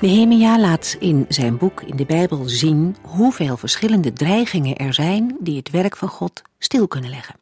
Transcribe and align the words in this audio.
Nehemia 0.00 0.58
laat 0.58 0.96
in 0.98 1.24
zijn 1.28 1.56
boek 1.56 1.82
in 1.82 1.96
de 1.96 2.04
Bijbel 2.06 2.48
zien 2.48 2.96
hoeveel 3.02 3.56
verschillende 3.56 4.12
dreigingen 4.12 4.76
er 4.76 4.94
zijn 4.94 5.36
die 5.40 5.56
het 5.56 5.70
werk 5.70 5.96
van 5.96 6.08
God 6.08 6.42
stil 6.58 6.88
kunnen 6.88 7.10
leggen. 7.10 7.34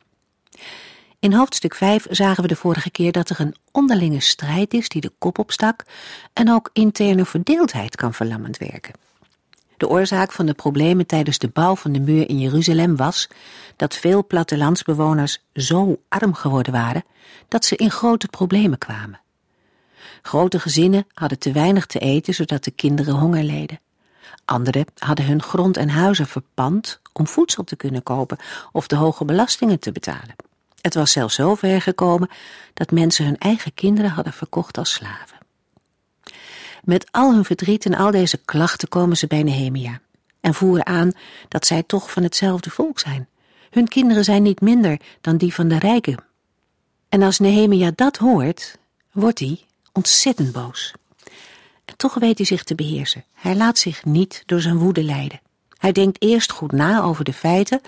In 1.19 1.32
hoofdstuk 1.32 1.74
5 1.74 2.06
zagen 2.10 2.42
we 2.42 2.48
de 2.48 2.56
vorige 2.56 2.91
keer 2.91 3.12
dat 3.12 3.30
er 3.30 3.41
een 3.41 3.55
onderlinge 3.73 4.20
strijd 4.20 4.74
is 4.74 4.88
die 4.88 5.01
de 5.01 5.12
kop 5.19 5.38
opstak 5.38 5.84
en 6.32 6.51
ook 6.51 6.70
interne 6.73 7.24
verdeeldheid 7.24 7.96
kan 7.96 8.15
verlammend 8.15 8.59
werken. 8.59 8.95
De 9.77 9.88
oorzaak 9.88 10.32
van 10.32 10.46
de 10.46 10.54
problemen 10.54 11.07
tijdens 11.07 11.38
de 11.38 11.48
bouw 11.48 11.76
van 11.76 11.93
de 11.93 12.01
muur 12.01 12.29
in 12.29 12.38
Jeruzalem 12.38 12.96
was 12.96 13.29
dat 13.76 13.96
veel 13.96 14.26
plattelandsbewoners 14.26 15.43
zo 15.54 16.01
arm 16.09 16.35
geworden 16.35 16.73
waren 16.73 17.04
dat 17.48 17.65
ze 17.65 17.76
in 17.76 17.91
grote 17.91 18.29
problemen 18.29 18.79
kwamen. 18.79 19.20
Grote 20.23 20.60
gezinnen 20.60 21.07
hadden 21.12 21.38
te 21.38 21.52
weinig 21.52 21.87
te 21.87 21.99
eten, 21.99 22.35
zodat 22.35 22.65
de 22.65 22.71
kinderen 22.71 23.15
honger 23.15 23.43
leden. 23.43 23.80
Anderen 24.45 24.87
hadden 24.98 25.26
hun 25.26 25.43
grond 25.43 25.76
en 25.76 25.88
huizen 25.88 26.26
verpand 26.26 27.01
om 27.13 27.26
voedsel 27.26 27.65
te 27.65 27.76
kunnen 27.76 28.02
kopen 28.02 28.38
of 28.73 28.87
de 28.87 28.96
hoge 28.96 29.24
belastingen 29.24 29.79
te 29.79 29.93
betalen. 29.93 30.37
Het 30.80 30.95
was 30.95 31.13
zelfs 31.13 31.35
zo 31.35 31.54
ver 31.54 31.82
gekomen 31.82 32.29
dat 32.74 32.90
mensen 32.90 33.24
hun 33.24 33.38
eigen 33.38 33.74
kinderen 33.74 34.10
hadden 34.10 34.32
verkocht 34.32 34.79
als 34.79 34.93
slaven. 34.93 35.38
Met 36.85 37.07
al 37.10 37.35
hun 37.35 37.45
verdriet 37.45 37.85
en 37.85 37.95
al 37.95 38.10
deze 38.10 38.37
klachten 38.45 38.88
komen 38.88 39.16
ze 39.16 39.26
bij 39.26 39.43
Nehemia 39.43 40.01
en 40.41 40.54
voeren 40.54 40.87
aan 40.87 41.13
dat 41.48 41.66
zij 41.66 41.82
toch 41.82 42.10
van 42.10 42.23
hetzelfde 42.23 42.70
volk 42.70 42.98
zijn. 42.98 43.29
Hun 43.70 43.88
kinderen 43.88 44.24
zijn 44.24 44.43
niet 44.43 44.60
minder 44.60 45.01
dan 45.20 45.37
die 45.37 45.54
van 45.54 45.68
de 45.68 45.79
rijken. 45.79 46.24
En 47.09 47.23
als 47.23 47.38
Nehemia 47.38 47.91
dat 47.95 48.16
hoort, 48.16 48.79
wordt 49.13 49.38
hij, 49.38 49.60
ontzettend 49.97 50.52
boos. 50.52 50.93
En 51.85 51.97
toch 51.97 52.15
weet 52.15 52.37
hij 52.37 52.47
zich 52.47 52.63
te 52.63 52.75
beheersen. 52.75 53.25
Hij 53.33 53.57
laat 53.57 53.79
zich 53.79 54.05
niet 54.05 54.43
door 54.47 54.61
zijn 54.61 54.79
woede 54.79 55.03
leiden. 55.03 55.41
Hij 55.79 55.93
denkt 55.93 56.23
eerst 56.23 56.53
goed 56.53 56.73
na 56.73 57.03
over 57.03 57.25
de 57.25 57.33
feiten 57.33 57.80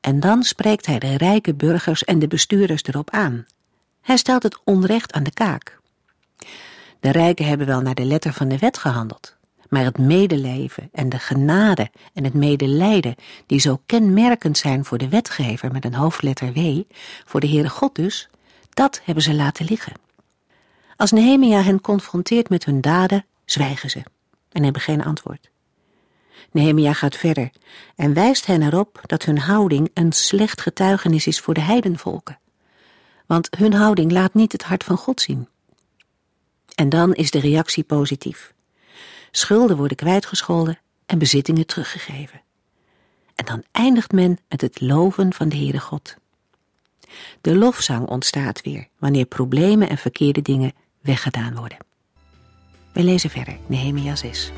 en 0.00 0.20
dan 0.20 0.42
spreekt 0.42 0.86
hij 0.86 0.98
de 0.98 1.16
rijke 1.16 1.54
burgers 1.54 2.04
en 2.04 2.18
de 2.18 2.28
bestuurders 2.28 2.82
erop 2.82 3.10
aan. 3.10 3.46
Hij 4.00 4.16
stelt 4.16 4.42
het 4.42 4.58
onrecht 4.64 5.12
aan 5.12 5.22
de 5.22 5.32
kaak. 5.32 5.78
De 7.00 7.10
rijken 7.10 7.46
hebben 7.46 7.66
wel 7.66 7.80
naar 7.80 7.94
de 7.94 8.04
letter 8.04 8.32
van 8.32 8.48
de 8.48 8.58
wet 8.58 8.78
gehandeld, 8.78 9.36
maar 9.68 9.84
het 9.84 9.98
medeleven 9.98 10.88
en 10.92 11.08
de 11.08 11.18
genade 11.18 11.90
en 12.12 12.24
het 12.24 12.34
medelijden, 12.34 13.14
die 13.46 13.60
zo 13.60 13.80
kenmerkend 13.86 14.58
zijn 14.58 14.84
voor 14.84 14.98
de 14.98 15.08
wetgever 15.08 15.72
met 15.72 15.84
een 15.84 15.94
hoofdletter 15.94 16.52
W, 16.52 16.80
voor 17.24 17.40
de 17.40 17.48
Heere 17.48 17.68
God 17.68 17.94
dus, 17.94 18.28
dat 18.70 19.00
hebben 19.04 19.24
ze 19.24 19.34
laten 19.34 19.64
liggen. 19.64 20.03
Als 20.96 21.10
Nehemia 21.10 21.62
hen 21.62 21.80
confronteert 21.80 22.48
met 22.48 22.64
hun 22.64 22.80
daden, 22.80 23.26
zwijgen 23.44 23.90
ze 23.90 24.02
en 24.52 24.62
hebben 24.62 24.82
geen 24.82 25.04
antwoord. 25.04 25.50
Nehemia 26.50 26.92
gaat 26.92 27.16
verder 27.16 27.50
en 27.96 28.14
wijst 28.14 28.46
hen 28.46 28.62
erop 28.62 29.00
dat 29.06 29.24
hun 29.24 29.38
houding 29.38 29.90
een 29.94 30.12
slecht 30.12 30.60
getuigenis 30.60 31.26
is 31.26 31.40
voor 31.40 31.54
de 31.54 31.60
heidenvolken. 31.60 32.38
Want 33.26 33.48
hun 33.58 33.72
houding 33.72 34.12
laat 34.12 34.34
niet 34.34 34.52
het 34.52 34.62
hart 34.62 34.84
van 34.84 34.96
God 34.96 35.20
zien. 35.20 35.48
En 36.74 36.88
dan 36.88 37.14
is 37.14 37.30
de 37.30 37.40
reactie 37.40 37.84
positief. 37.84 38.54
Schulden 39.30 39.76
worden 39.76 39.96
kwijtgescholden 39.96 40.78
en 41.06 41.18
bezittingen 41.18 41.66
teruggegeven. 41.66 42.42
En 43.34 43.44
dan 43.44 43.62
eindigt 43.72 44.12
men 44.12 44.38
met 44.48 44.60
het 44.60 44.80
loven 44.80 45.32
van 45.32 45.48
de 45.48 45.56
Heere 45.56 45.80
God. 45.80 46.16
De 47.40 47.56
lofzang 47.56 48.06
ontstaat 48.06 48.62
weer 48.62 48.88
wanneer 48.98 49.26
problemen 49.26 49.88
en 49.88 49.98
verkeerde 49.98 50.42
dingen 50.42 50.72
weggedaan 51.04 51.54
worden. 51.54 51.78
We 52.92 53.02
lezen 53.04 53.30
verder, 53.30 53.56
Nehemia 53.66 54.16
6. 54.16 54.52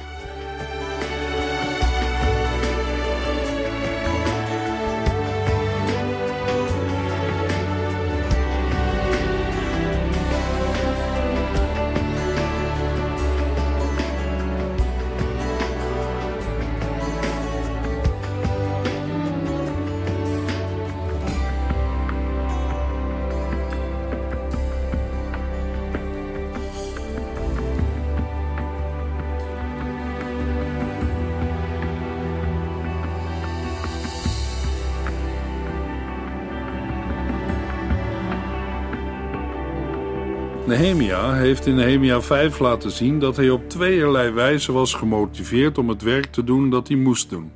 Nehemia 40.76 41.32
heeft 41.32 41.66
in 41.66 41.74
Nehemia 41.74 42.22
5 42.22 42.58
laten 42.58 42.90
zien 42.90 43.18
dat 43.18 43.36
hij 43.36 43.50
op 43.50 43.68
tweeërlei 43.68 44.30
wijze 44.30 44.72
was 44.72 44.94
gemotiveerd 44.94 45.78
om 45.78 45.88
het 45.88 46.02
werk 46.02 46.26
te 46.26 46.44
doen 46.44 46.70
dat 46.70 46.88
hij 46.88 46.96
moest 46.96 47.30
doen. 47.30 47.52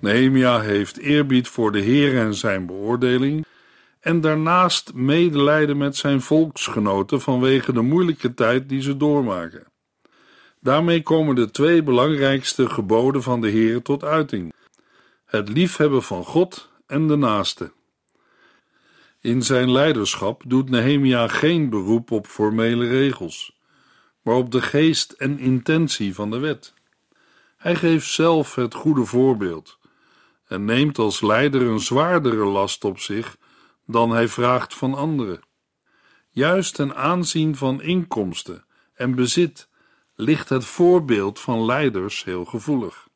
Nehemia 0.00 0.60
heeft 0.60 0.98
eerbied 0.98 1.48
voor 1.48 1.72
de 1.72 1.80
Heer 1.80 2.18
en 2.18 2.34
zijn 2.34 2.66
beoordeling 2.66 3.46
en 4.00 4.20
daarnaast 4.20 4.94
medelijden 4.94 5.76
met 5.76 5.96
zijn 5.96 6.20
volksgenoten 6.20 7.20
vanwege 7.20 7.72
de 7.72 7.82
moeilijke 7.82 8.34
tijd 8.34 8.68
die 8.68 8.82
ze 8.82 8.96
doormaken. 8.96 9.66
Daarmee 10.60 11.02
komen 11.02 11.34
de 11.34 11.50
twee 11.50 11.82
belangrijkste 11.82 12.68
geboden 12.68 13.22
van 13.22 13.40
de 13.40 13.48
Heer 13.48 13.82
tot 13.82 14.04
uiting: 14.04 14.52
het 15.24 15.48
liefhebben 15.48 16.02
van 16.02 16.24
God 16.24 16.70
en 16.86 17.06
de 17.06 17.16
naaste. 17.16 17.72
In 19.20 19.42
zijn 19.42 19.70
leiderschap 19.70 20.42
doet 20.46 20.70
Nehemia 20.70 21.28
geen 21.28 21.70
beroep 21.70 22.10
op 22.10 22.26
formele 22.26 22.88
regels, 22.88 23.58
maar 24.22 24.34
op 24.34 24.50
de 24.50 24.62
geest 24.62 25.12
en 25.12 25.38
intentie 25.38 26.14
van 26.14 26.30
de 26.30 26.38
wet. 26.38 26.74
Hij 27.56 27.74
geeft 27.74 28.10
zelf 28.10 28.54
het 28.54 28.74
goede 28.74 29.04
voorbeeld 29.04 29.78
en 30.46 30.64
neemt 30.64 30.98
als 30.98 31.20
leider 31.20 31.62
een 31.62 31.80
zwaardere 31.80 32.44
last 32.44 32.84
op 32.84 32.98
zich 32.98 33.36
dan 33.86 34.10
hij 34.10 34.28
vraagt 34.28 34.74
van 34.74 34.94
anderen. 34.94 35.40
Juist 36.28 36.74
ten 36.74 36.96
aanzien 36.96 37.56
van 37.56 37.82
inkomsten 37.82 38.64
en 38.94 39.14
bezit 39.14 39.68
ligt 40.14 40.48
het 40.48 40.64
voorbeeld 40.64 41.40
van 41.40 41.64
leiders 41.64 42.24
heel 42.24 42.44
gevoelig. 42.44 43.08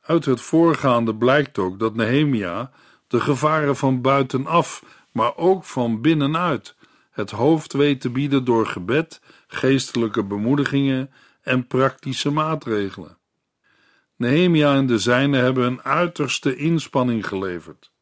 Uit 0.00 0.24
het 0.24 0.40
voorgaande 0.40 1.14
blijkt 1.14 1.58
ook 1.58 1.78
dat 1.78 1.94
Nehemia 1.94 2.70
de 3.06 3.20
gevaren 3.20 3.76
van 3.76 4.00
buitenaf 4.00 4.82
maar 5.16 5.36
ook 5.36 5.64
van 5.64 6.00
binnenuit 6.00 6.74
het 7.10 7.30
hoofd 7.30 7.72
weet 7.72 8.00
te 8.00 8.10
bieden 8.10 8.44
door 8.44 8.66
gebed, 8.66 9.20
geestelijke 9.46 10.24
bemoedigingen 10.24 11.10
en 11.42 11.66
praktische 11.66 12.30
maatregelen. 12.30 13.18
Nehemia 14.16 14.74
en 14.74 14.86
de 14.86 14.98
zijnen 14.98 15.40
hebben 15.40 15.66
een 15.66 15.82
uiterste 15.82 16.56
inspanning 16.56 17.26
geleverd. 17.26 17.92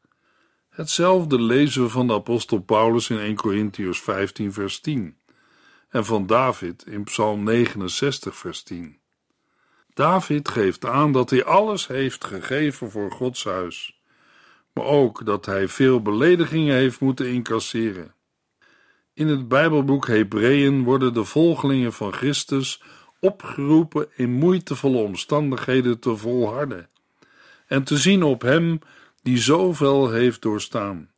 Hetzelfde 0.69 1.41
lezen 1.41 1.83
we 1.83 1.89
van 1.89 2.07
de 2.07 2.13
apostel 2.13 2.59
Paulus 2.59 3.11
in 3.11 3.19
1 3.19 3.35
Corinthians 3.35 4.01
15 4.01 4.53
vers 4.53 4.81
10 4.81 5.17
en 5.89 6.05
van 6.05 6.27
David 6.27 6.87
in 6.87 7.05
Psalm 7.05 7.43
69 7.43 8.37
vers 8.37 8.63
10. 8.63 8.99
David 9.93 10.49
geeft 10.49 10.85
aan 10.85 11.13
dat 11.13 11.31
hij 11.31 11.45
alles 11.45 11.87
heeft 11.87 12.25
gegeven 12.25 12.91
voor 12.91 13.11
Gods 13.11 13.45
huis 13.45 13.94
maar 14.75 14.85
ook 14.85 15.27
dat 15.27 15.47
hij 15.47 15.69
veel 15.69 16.03
beledigingen 16.03 16.75
heeft 16.75 17.01
moeten 17.01 17.29
incasseren. 17.29 18.15
In 19.13 19.29
het 19.29 19.49
Bijbelboek 19.49 20.07
Hebreeën 20.07 20.83
worden 20.83 21.15
de 21.15 21.25
volgelingen 21.25 21.93
van 21.93 22.13
Christus 22.13 22.83
opgeroepen 23.21 24.09
in 24.17 24.33
moeitevolle 24.33 24.99
omstandigheden 24.99 25.99
te 25.99 26.17
volharden 26.17 26.89
en 27.67 27.85
te 27.85 27.97
zien 27.97 28.23
op 28.23 28.43
Hem 28.43 28.79
die 29.23 29.39
zoveel 29.39 30.11
heeft 30.11 30.43
doorstaan, 30.43 31.11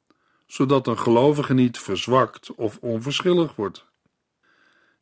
zodat 0.47 0.87
een 0.87 0.99
gelovige 0.99 1.55
niet 1.55 1.79
verzwakt 1.79 2.55
of 2.55 2.79
onverschillig 2.81 3.55
wordt. 3.55 3.87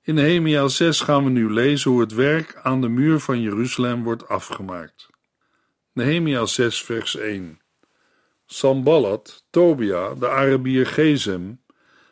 In 0.03 0.15
Nehemia 0.15 0.69
6 0.69 1.01
gaan 1.01 1.25
we 1.25 1.31
nu 1.31 1.53
lezen 1.53 1.91
hoe 1.91 2.01
het 2.01 2.13
werk 2.13 2.61
aan 2.63 2.81
de 2.81 2.89
muur 2.89 3.21
van 3.21 3.41
Jeruzalem 3.41 4.03
wordt 4.03 4.29
afgemaakt. 4.29 5.09
Nehemia 5.93 6.47
6 6.47 6.83
vers 6.83 7.17
1 7.17 7.63
Samballat, 8.47 9.45
Tobia, 9.51 10.15
de 10.15 10.29
Arabier 10.29 10.87
Gezem 10.87 11.61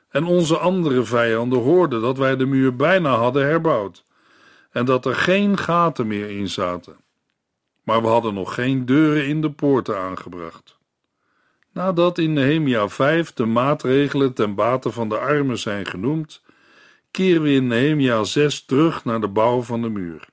en 0.09 0.25
onze 0.25 0.59
andere 0.59 1.05
vijanden 1.05 1.59
hoorden 1.59 2.01
dat 2.01 2.19
wij 2.19 2.37
de 2.37 2.47
muur 2.47 2.77
bijna 2.77 3.15
hadden 3.15 3.45
herbouwd 3.45 4.05
en 4.71 4.85
dat 4.85 5.07
er 5.07 5.15
geen 5.15 5.59
gaten 5.59 6.07
meer 6.07 6.31
in 6.31 6.49
zaten. 6.49 6.97
Maar 7.85 8.03
we 8.03 8.09
hadden 8.09 8.35
nog 8.35 8.55
geen 8.55 8.87
deuren 8.87 9.27
in 9.27 9.41
de 9.41 9.51
poorten 9.51 9.99
aangebracht. 9.99 10.79
Nadat 11.73 12.19
in 12.19 12.33
Nehemia 12.33 12.89
5 12.89 13.33
de 13.33 13.47
maatregelen 13.47 14.33
ten 14.35 14.55
bate 14.55 14.93
van 14.93 15.09
de 15.09 15.19
armen 15.19 15.59
zijn 15.59 15.87
genoemd, 15.87 16.43
keren 17.11 17.43
we 17.43 17.51
in 17.51 17.67
Nehemia 17.67 18.25
6 18.25 18.65
terug 18.65 19.05
naar 19.05 19.21
de 19.21 19.29
bouw 19.29 19.63
van 19.63 19.83
de 19.83 19.89
muur. 19.89 20.29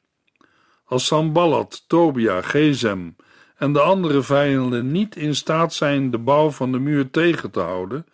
Als 0.86 1.06
Samballat, 1.06 1.84
Tobia, 1.88 2.42
Gezem 2.42 3.16
en 3.60 3.74
de 3.74 3.80
andere 3.80 4.22
vijanden 4.22 4.92
niet 4.92 5.16
in 5.16 5.36
staat 5.36 5.74
zijn 5.74 6.12
de 6.12 6.18
bouw 6.18 6.50
van 6.50 6.72
de 6.72 6.80
muur 6.80 7.10
tegen 7.10 7.52
te 7.52 7.60
houden, 7.60 8.06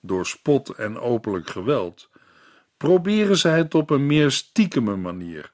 door 0.00 0.26
spot 0.26 0.68
en 0.68 0.98
openlijk 0.98 1.50
geweld, 1.50 2.08
proberen 2.76 3.36
zij 3.36 3.56
het 3.56 3.74
op 3.74 3.90
een 3.90 4.06
meer 4.06 4.30
stiekeme 4.30 4.96
manier. 4.96 5.52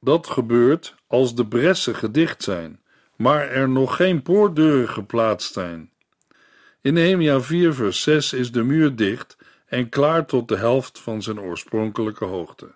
Dat 0.00 0.26
gebeurt 0.26 0.94
als 1.06 1.34
de 1.34 1.46
bressen 1.46 1.94
gedicht 1.94 2.42
zijn, 2.42 2.80
maar 3.16 3.48
er 3.48 3.68
nog 3.68 3.96
geen 3.96 4.22
poortdeuren 4.22 4.88
geplaatst 4.88 5.52
zijn. 5.52 5.90
In 6.80 6.94
Nehemia 6.94 7.40
4 7.40 7.74
vers 7.74 8.02
6 8.02 8.32
is 8.32 8.52
de 8.52 8.62
muur 8.62 8.96
dicht 8.96 9.36
en 9.66 9.88
klaar 9.88 10.26
tot 10.26 10.48
de 10.48 10.56
helft 10.56 10.98
van 10.98 11.22
zijn 11.22 11.40
oorspronkelijke 11.40 12.24
hoogte. 12.24 12.74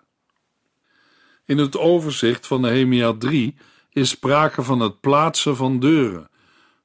In 1.44 1.58
het 1.58 1.78
overzicht 1.78 2.46
van 2.46 2.60
Nehemia 2.60 3.12
3 3.12 3.56
is 3.92 4.08
sprake 4.08 4.62
van 4.62 4.80
het 4.80 5.00
plaatsen 5.00 5.56
van 5.56 5.78
deuren, 5.78 6.30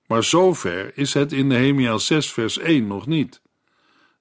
maar 0.07 0.23
zover 0.23 0.97
is 0.97 1.13
het 1.13 1.31
in 1.31 1.47
Nehemia 1.47 1.97
6 1.97 2.31
vers 2.31 2.57
1 2.57 2.87
nog 2.87 3.07
niet. 3.07 3.41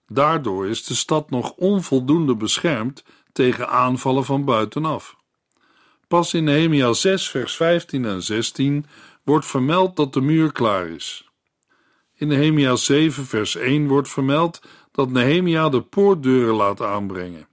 Daardoor 0.08 0.66
is 0.66 0.84
de 0.84 0.94
stad 0.94 1.30
nog 1.30 1.50
onvoldoende 1.50 2.36
beschermd 2.36 3.04
tegen 3.32 3.68
aanvallen 3.68 4.24
van 4.24 4.44
buitenaf. 4.44 5.16
Pas 6.08 6.34
in 6.34 6.44
Nehemia 6.44 6.92
6 6.92 7.30
vers 7.30 7.56
15 7.56 8.04
en 8.04 8.22
16 8.22 8.86
wordt 9.24 9.46
vermeld 9.46 9.96
dat 9.96 10.12
de 10.12 10.20
muur 10.20 10.52
klaar 10.52 10.88
is. 10.88 11.28
In 12.14 12.28
Nehemia 12.28 12.76
7 12.76 13.26
vers 13.26 13.56
1 13.56 13.88
wordt 13.88 14.08
vermeld 14.08 14.60
dat 14.92 15.10
Nehemia 15.10 15.68
de 15.68 15.82
poortdeuren 15.82 16.54
laat 16.54 16.80
aanbrengen. 16.80 17.48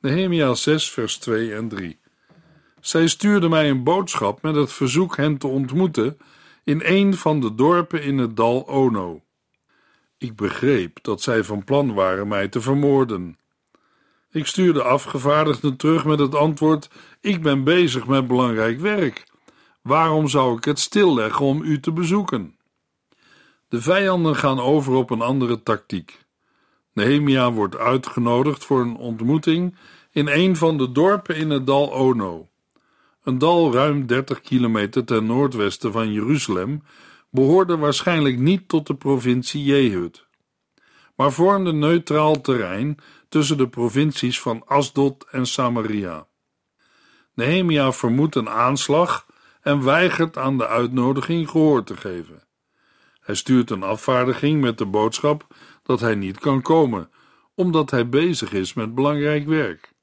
Nehemia 0.00 0.54
6 0.54 0.90
vers 0.90 1.16
2 1.16 1.54
en 1.54 1.68
3 1.68 1.98
zij 2.88 3.08
stuurde 3.08 3.48
mij 3.48 3.70
een 3.70 3.82
boodschap 3.82 4.42
met 4.42 4.54
het 4.54 4.72
verzoek 4.72 5.16
hen 5.16 5.38
te 5.38 5.46
ontmoeten 5.46 6.18
in 6.64 6.80
een 6.84 7.14
van 7.14 7.40
de 7.40 7.54
dorpen 7.54 8.02
in 8.02 8.18
het 8.18 8.36
dal 8.36 8.68
Ono. 8.68 9.22
Ik 10.18 10.36
begreep 10.36 10.98
dat 11.02 11.22
zij 11.22 11.44
van 11.44 11.64
plan 11.64 11.94
waren 11.94 12.28
mij 12.28 12.48
te 12.48 12.60
vermoorden. 12.60 13.38
Ik 14.30 14.46
stuurde 14.46 14.82
afgevaardigden 14.82 15.76
terug 15.76 16.04
met 16.04 16.18
het 16.18 16.34
antwoord: 16.34 16.90
Ik 17.20 17.42
ben 17.42 17.64
bezig 17.64 18.06
met 18.06 18.26
belangrijk 18.26 18.80
werk. 18.80 19.26
Waarom 19.82 20.28
zou 20.28 20.56
ik 20.56 20.64
het 20.64 20.78
stilleggen 20.78 21.44
om 21.44 21.62
u 21.62 21.80
te 21.80 21.92
bezoeken? 21.92 22.56
De 23.68 23.80
vijanden 23.80 24.36
gaan 24.36 24.60
over 24.60 24.94
op 24.94 25.10
een 25.10 25.22
andere 25.22 25.62
tactiek. 25.62 26.18
Nehemia 26.92 27.52
wordt 27.52 27.76
uitgenodigd 27.76 28.64
voor 28.64 28.80
een 28.80 28.96
ontmoeting 28.96 29.76
in 30.10 30.28
een 30.28 30.56
van 30.56 30.78
de 30.78 30.92
dorpen 30.92 31.36
in 31.36 31.50
het 31.50 31.66
dal 31.66 31.92
Ono. 31.92 32.48
Een 33.28 33.38
dal 33.38 33.72
ruim 33.72 34.06
30 34.06 34.40
kilometer 34.40 35.04
ten 35.04 35.26
noordwesten 35.26 35.92
van 35.92 36.12
Jeruzalem 36.12 36.82
behoorde 37.30 37.76
waarschijnlijk 37.76 38.38
niet 38.38 38.68
tot 38.68 38.86
de 38.86 38.94
provincie 38.94 39.64
Jehud, 39.64 40.26
maar 41.16 41.32
vormde 41.32 41.72
neutraal 41.72 42.40
terrein 42.40 42.98
tussen 43.28 43.56
de 43.56 43.68
provincies 43.68 44.40
van 44.40 44.62
Asdod 44.66 45.26
en 45.30 45.46
Samaria. 45.46 46.26
Nehemia 47.34 47.92
vermoedt 47.92 48.34
een 48.34 48.48
aanslag 48.48 49.26
en 49.60 49.84
weigert 49.84 50.38
aan 50.38 50.58
de 50.58 50.66
uitnodiging 50.66 51.50
gehoor 51.50 51.84
te 51.84 51.96
geven. 51.96 52.42
Hij 53.20 53.34
stuurt 53.34 53.70
een 53.70 53.82
afvaardiging 53.82 54.60
met 54.60 54.78
de 54.78 54.86
boodschap 54.86 55.46
dat 55.82 56.00
hij 56.00 56.14
niet 56.14 56.38
kan 56.38 56.62
komen, 56.62 57.10
omdat 57.54 57.90
hij 57.90 58.08
bezig 58.08 58.52
is 58.52 58.74
met 58.74 58.94
belangrijk 58.94 59.46
werk. 59.46 59.96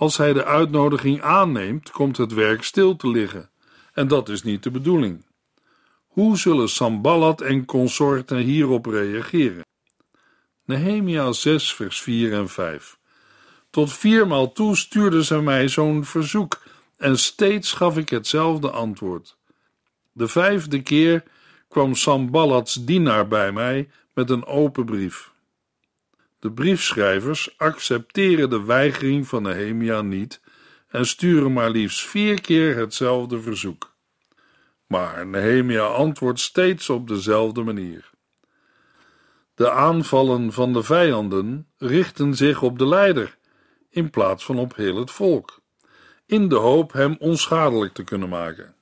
Als 0.00 0.16
hij 0.16 0.32
de 0.32 0.44
uitnodiging 0.44 1.22
aanneemt, 1.22 1.90
komt 1.90 2.16
het 2.16 2.32
werk 2.32 2.62
stil 2.62 2.96
te 2.96 3.08
liggen, 3.08 3.50
en 3.92 4.08
dat 4.08 4.28
is 4.28 4.42
niet 4.42 4.62
de 4.62 4.70
bedoeling. 4.70 5.26
Hoe 6.06 6.38
zullen 6.38 6.68
Sambalat 6.68 7.40
en 7.40 7.64
consorten 7.64 8.36
hierop 8.36 8.86
reageren? 8.86 9.64
Nehemia 10.64 11.32
6, 11.32 11.74
vers 11.74 12.02
4 12.02 12.32
en 12.32 12.48
5. 12.48 12.98
Tot 13.70 13.92
viermaal 13.92 14.52
toe 14.52 14.76
stuurde 14.76 15.24
ze 15.24 15.40
mij 15.40 15.68
zo'n 15.68 16.04
verzoek, 16.04 16.62
en 16.96 17.18
steeds 17.18 17.72
gaf 17.72 17.96
ik 17.96 18.08
hetzelfde 18.08 18.70
antwoord. 18.70 19.36
De 20.12 20.28
vijfde 20.28 20.82
keer 20.82 21.22
kwam 21.68 21.94
Sambalats 21.94 22.74
dienaar 22.74 23.28
bij 23.28 23.52
mij 23.52 23.90
met 24.14 24.30
een 24.30 24.46
open 24.46 24.84
brief. 24.84 25.30
De 26.40 26.52
briefschrijvers 26.52 27.58
accepteren 27.58 28.50
de 28.50 28.64
weigering 28.64 29.26
van 29.26 29.42
Nehemia 29.42 30.02
niet 30.02 30.40
en 30.88 31.06
sturen 31.06 31.52
maar 31.52 31.70
liefst 31.70 32.06
vier 32.06 32.40
keer 32.40 32.76
hetzelfde 32.76 33.40
verzoek. 33.40 33.94
Maar 34.86 35.26
Nehemia 35.26 35.84
antwoordt 35.84 36.40
steeds 36.40 36.90
op 36.90 37.08
dezelfde 37.08 37.62
manier. 37.62 38.10
De 39.54 39.70
aanvallen 39.70 40.52
van 40.52 40.72
de 40.72 40.82
vijanden 40.82 41.66
richten 41.78 42.34
zich 42.34 42.62
op 42.62 42.78
de 42.78 42.86
leider 42.86 43.38
in 43.90 44.10
plaats 44.10 44.44
van 44.44 44.58
op 44.58 44.76
heel 44.76 44.96
het 44.96 45.10
volk, 45.10 45.60
in 46.26 46.48
de 46.48 46.54
hoop 46.54 46.92
hem 46.92 47.16
onschadelijk 47.18 47.92
te 47.92 48.04
kunnen 48.04 48.28
maken. 48.28 48.74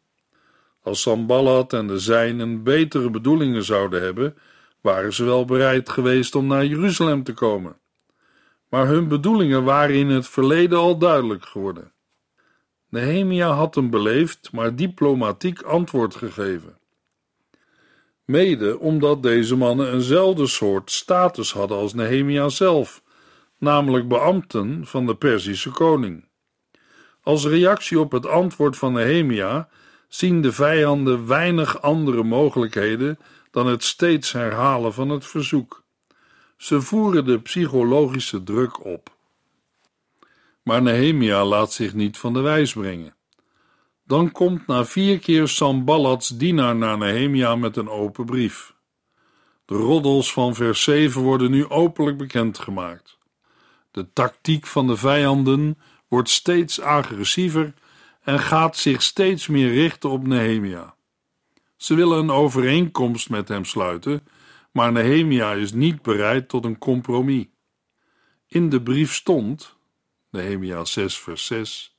Als 0.83 1.01
Samballat 1.01 1.73
en 1.73 1.87
de 1.87 1.99
zijnen 1.99 2.63
betere 2.63 3.11
bedoelingen 3.11 3.65
zouden 3.65 4.03
hebben, 4.03 4.37
waren 4.81 5.13
ze 5.13 5.25
wel 5.25 5.45
bereid 5.45 5.89
geweest 5.89 6.35
om 6.35 6.47
naar 6.47 6.65
Jeruzalem 6.65 7.23
te 7.23 7.33
komen. 7.33 7.77
Maar 8.69 8.87
hun 8.87 9.09
bedoelingen 9.09 9.65
waren 9.65 9.95
in 9.95 10.09
het 10.09 10.29
verleden 10.29 10.79
al 10.79 10.99
duidelijk 10.99 11.45
geworden. 11.45 11.93
Nehemia 12.89 13.51
had 13.51 13.77
een 13.77 13.91
beleefd, 13.91 14.53
maar 14.53 14.77
diplomatiek 14.77 15.63
antwoord 15.63 16.15
gegeven. 16.15 16.79
Mede 18.25 18.79
omdat 18.79 19.23
deze 19.23 19.57
mannen 19.57 19.93
eenzelfde 19.93 20.47
soort 20.47 20.91
status 20.91 21.53
hadden 21.53 21.77
als 21.77 21.95
Nehemia 21.95 22.49
zelf, 22.49 23.03
namelijk 23.59 24.09
beambten 24.09 24.87
van 24.87 25.07
de 25.07 25.15
Perzische 25.15 25.71
koning. 25.71 26.25
Als 27.23 27.47
reactie 27.47 28.01
op 28.01 28.13
het 28.13 28.27
antwoord 28.27 28.77
van 28.77 28.93
Nehemia 28.93 29.69
zien 30.09 30.43
de 30.43 30.53
vijanden 30.53 31.27
weinig 31.27 31.83
andere 31.83 32.23
mogelijkheden 32.23 33.19
dan 33.51 33.67
het 33.67 33.85
steeds 33.85 34.33
herhalen 34.33 34.95
van 34.95 35.09
het 35.09 35.27
verzoek. 35.27 35.85
Ze 36.57 36.81
voeren 36.81 37.25
de 37.25 37.41
psychologische 37.41 38.43
druk 38.43 38.85
op. 38.85 39.17
Maar 40.63 40.83
Nehemia 40.83 41.45
laat 41.45 41.73
zich 41.73 41.95
niet 41.95 42.19
van 42.19 42.33
de 42.33 42.41
wijs 42.41 42.73
brengen. 42.73 43.15
Dan 44.05 44.33
komt 44.33 44.67
na 44.67 44.85
vier 44.85 45.19
keer 45.19 45.49
Samballats 45.49 46.29
dienaar 46.29 46.77
naar 46.77 46.99
Nehemia 46.99 47.57
met 47.57 47.77
een 47.77 47.89
open 47.89 48.25
brief. 48.25 48.75
De 49.65 49.75
roddels 49.75 50.33
van 50.33 50.55
vers 50.55 50.83
7 50.83 51.23
worden 51.23 51.51
nu 51.51 51.69
openlijk 51.69 52.17
bekendgemaakt. 52.17 53.19
De 53.91 54.13
tactiek 54.13 54.67
van 54.67 54.87
de 54.87 54.97
vijanden 54.97 55.79
wordt 56.09 56.29
steeds 56.29 56.81
agressiever 56.81 57.75
en 58.23 58.39
gaat 58.39 58.77
zich 58.77 59.03
steeds 59.03 59.47
meer 59.47 59.73
richten 59.73 60.11
op 60.11 60.27
Nehemia. 60.27 60.95
Ze 61.79 61.95
willen 61.95 62.19
een 62.19 62.31
overeenkomst 62.31 63.31
met 63.31 63.49
hem 63.49 63.65
sluiten, 63.65 64.27
maar 64.73 64.93
Nehemia 64.93 65.53
is 65.53 65.73
niet 65.73 66.03
bereid 66.03 66.49
tot 66.49 66.65
een 66.65 66.79
compromis. 66.79 67.47
In 68.47 68.69
de 68.69 68.83
brief 68.83 69.15
stond, 69.15 69.77
Nehemia 70.31 70.85
6 70.85 71.19
vers 71.19 71.47
6, 71.47 71.97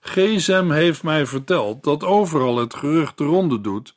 Gezem 0.00 0.70
heeft 0.70 1.02
mij 1.02 1.26
verteld 1.26 1.84
dat 1.84 2.04
overal 2.04 2.56
het 2.56 2.74
gerucht 2.74 3.18
de 3.18 3.24
ronde 3.24 3.60
doet 3.60 3.94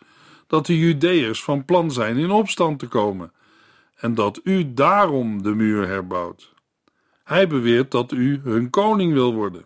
dat 0.48 0.65
de 0.65 0.80
Judeërs 0.80 1.44
van 1.44 1.65
plan 1.65 1.91
zijn 1.91 2.18
in 2.18 2.32
opstand 2.32 2.80
te 2.80 2.88
komen 2.88 3.34
en 3.96 4.15
dat 4.15 4.39
u 4.44 4.74
daarom 4.74 5.44
de 5.44 5.56
muur 5.56 5.88
herbouwt. 5.88 6.53
Hij 7.24 7.48
beweert 7.48 7.91
dat 7.91 8.12
u 8.12 8.41
hun 8.44 8.70
koning 8.70 9.13
wil 9.13 9.34
worden. 9.34 9.65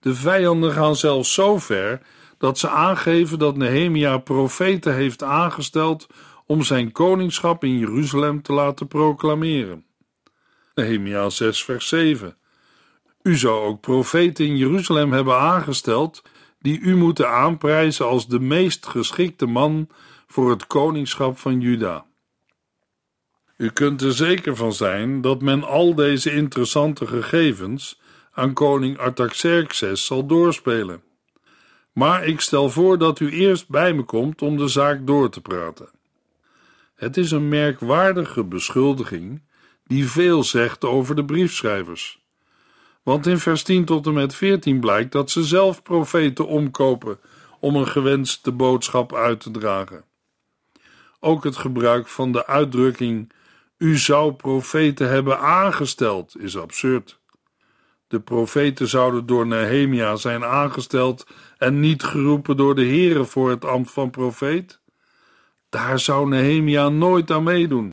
De 0.00 0.14
vijanden 0.14 0.72
gaan 0.72 0.96
zelfs 0.96 1.34
zo 1.34 1.58
ver 1.58 2.00
dat 2.44 2.58
ze 2.58 2.68
aangeven 2.68 3.38
dat 3.38 3.56
Nehemia 3.56 4.18
profeten 4.18 4.94
heeft 4.94 5.22
aangesteld 5.22 6.06
om 6.46 6.62
zijn 6.62 6.92
koningschap 6.92 7.64
in 7.64 7.78
Jeruzalem 7.78 8.42
te 8.42 8.52
laten 8.52 8.88
proclameren. 8.88 9.84
Nehemia 10.74 11.30
6 11.30 11.64
vers 11.64 11.88
7. 11.88 12.36
U 13.22 13.36
zou 13.36 13.66
ook 13.66 13.80
profeten 13.80 14.46
in 14.46 14.56
Jeruzalem 14.56 15.12
hebben 15.12 15.38
aangesteld 15.38 16.22
die 16.58 16.80
u 16.80 16.96
moeten 16.96 17.30
aanprijzen 17.30 18.06
als 18.06 18.28
de 18.28 18.40
meest 18.40 18.86
geschikte 18.86 19.46
man 19.46 19.88
voor 20.26 20.50
het 20.50 20.66
koningschap 20.66 21.38
van 21.38 21.60
Juda. 21.60 22.04
U 23.56 23.70
kunt 23.70 24.02
er 24.02 24.12
zeker 24.12 24.56
van 24.56 24.72
zijn 24.72 25.20
dat 25.20 25.42
men 25.42 25.62
al 25.62 25.94
deze 25.94 26.32
interessante 26.32 27.06
gegevens 27.06 28.00
aan 28.32 28.52
koning 28.52 28.98
Artaxerxes 28.98 30.06
zal 30.06 30.26
doorspelen. 30.26 31.02
Maar 31.94 32.24
ik 32.24 32.40
stel 32.40 32.70
voor 32.70 32.98
dat 32.98 33.20
u 33.20 33.30
eerst 33.30 33.68
bij 33.68 33.92
me 33.92 34.02
komt 34.02 34.42
om 34.42 34.56
de 34.56 34.68
zaak 34.68 35.06
door 35.06 35.30
te 35.30 35.40
praten. 35.40 35.88
Het 36.94 37.16
is 37.16 37.30
een 37.30 37.48
merkwaardige 37.48 38.44
beschuldiging 38.44 39.42
die 39.86 40.08
veel 40.08 40.44
zegt 40.44 40.84
over 40.84 41.16
de 41.16 41.24
briefschrijvers. 41.24 42.22
Want 43.02 43.26
in 43.26 43.38
vers 43.38 43.62
10 43.62 43.84
tot 43.84 44.06
en 44.06 44.12
met 44.12 44.34
14 44.34 44.80
blijkt 44.80 45.12
dat 45.12 45.30
ze 45.30 45.44
zelf 45.44 45.82
profeten 45.82 46.46
omkopen 46.46 47.18
om 47.60 47.76
een 47.76 47.88
gewenste 47.88 48.52
boodschap 48.52 49.14
uit 49.14 49.40
te 49.40 49.50
dragen. 49.50 50.04
Ook 51.20 51.44
het 51.44 51.56
gebruik 51.56 52.08
van 52.08 52.32
de 52.32 52.46
uitdrukking 52.46 53.32
u 53.78 53.98
zou 53.98 54.32
profeten 54.32 55.08
hebben 55.08 55.38
aangesteld 55.38 56.40
is 56.40 56.56
absurd. 56.56 57.18
De 58.08 58.20
profeten 58.20 58.88
zouden 58.88 59.26
door 59.26 59.46
Nehemia 59.46 60.16
zijn 60.16 60.44
aangesteld 60.44 61.26
en 61.64 61.80
niet 61.80 62.02
geroepen 62.02 62.56
door 62.56 62.74
de 62.74 62.86
Here 62.86 63.24
voor 63.24 63.50
het 63.50 63.64
ambt 63.64 63.90
van 63.90 64.10
profeet. 64.10 64.80
Daar 65.68 65.98
zou 65.98 66.28
Nehemia 66.28 66.88
nooit 66.88 67.30
aan 67.30 67.42
meedoen. 67.42 67.92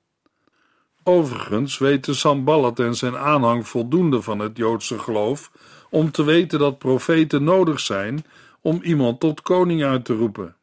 Overigens 1.04 1.78
weten 1.78 2.16
Samballat 2.16 2.80
en 2.80 2.96
zijn 2.96 3.18
aanhang 3.18 3.68
voldoende 3.68 4.22
van 4.22 4.40
het 4.40 4.58
Joodse 4.58 5.00
geloof 5.00 5.52
om 5.90 6.12
te 6.12 6.24
weten 6.24 6.60
dat 6.60 6.78
profeten 6.78 7.44
nodig 7.44 7.80
zijn 7.80 8.26
om 8.62 8.80
iemand 8.84 9.20
tot 9.20 9.42
koning 9.42 9.84
uit 9.84 10.06
te 10.06 10.14
roepen. 10.14 10.56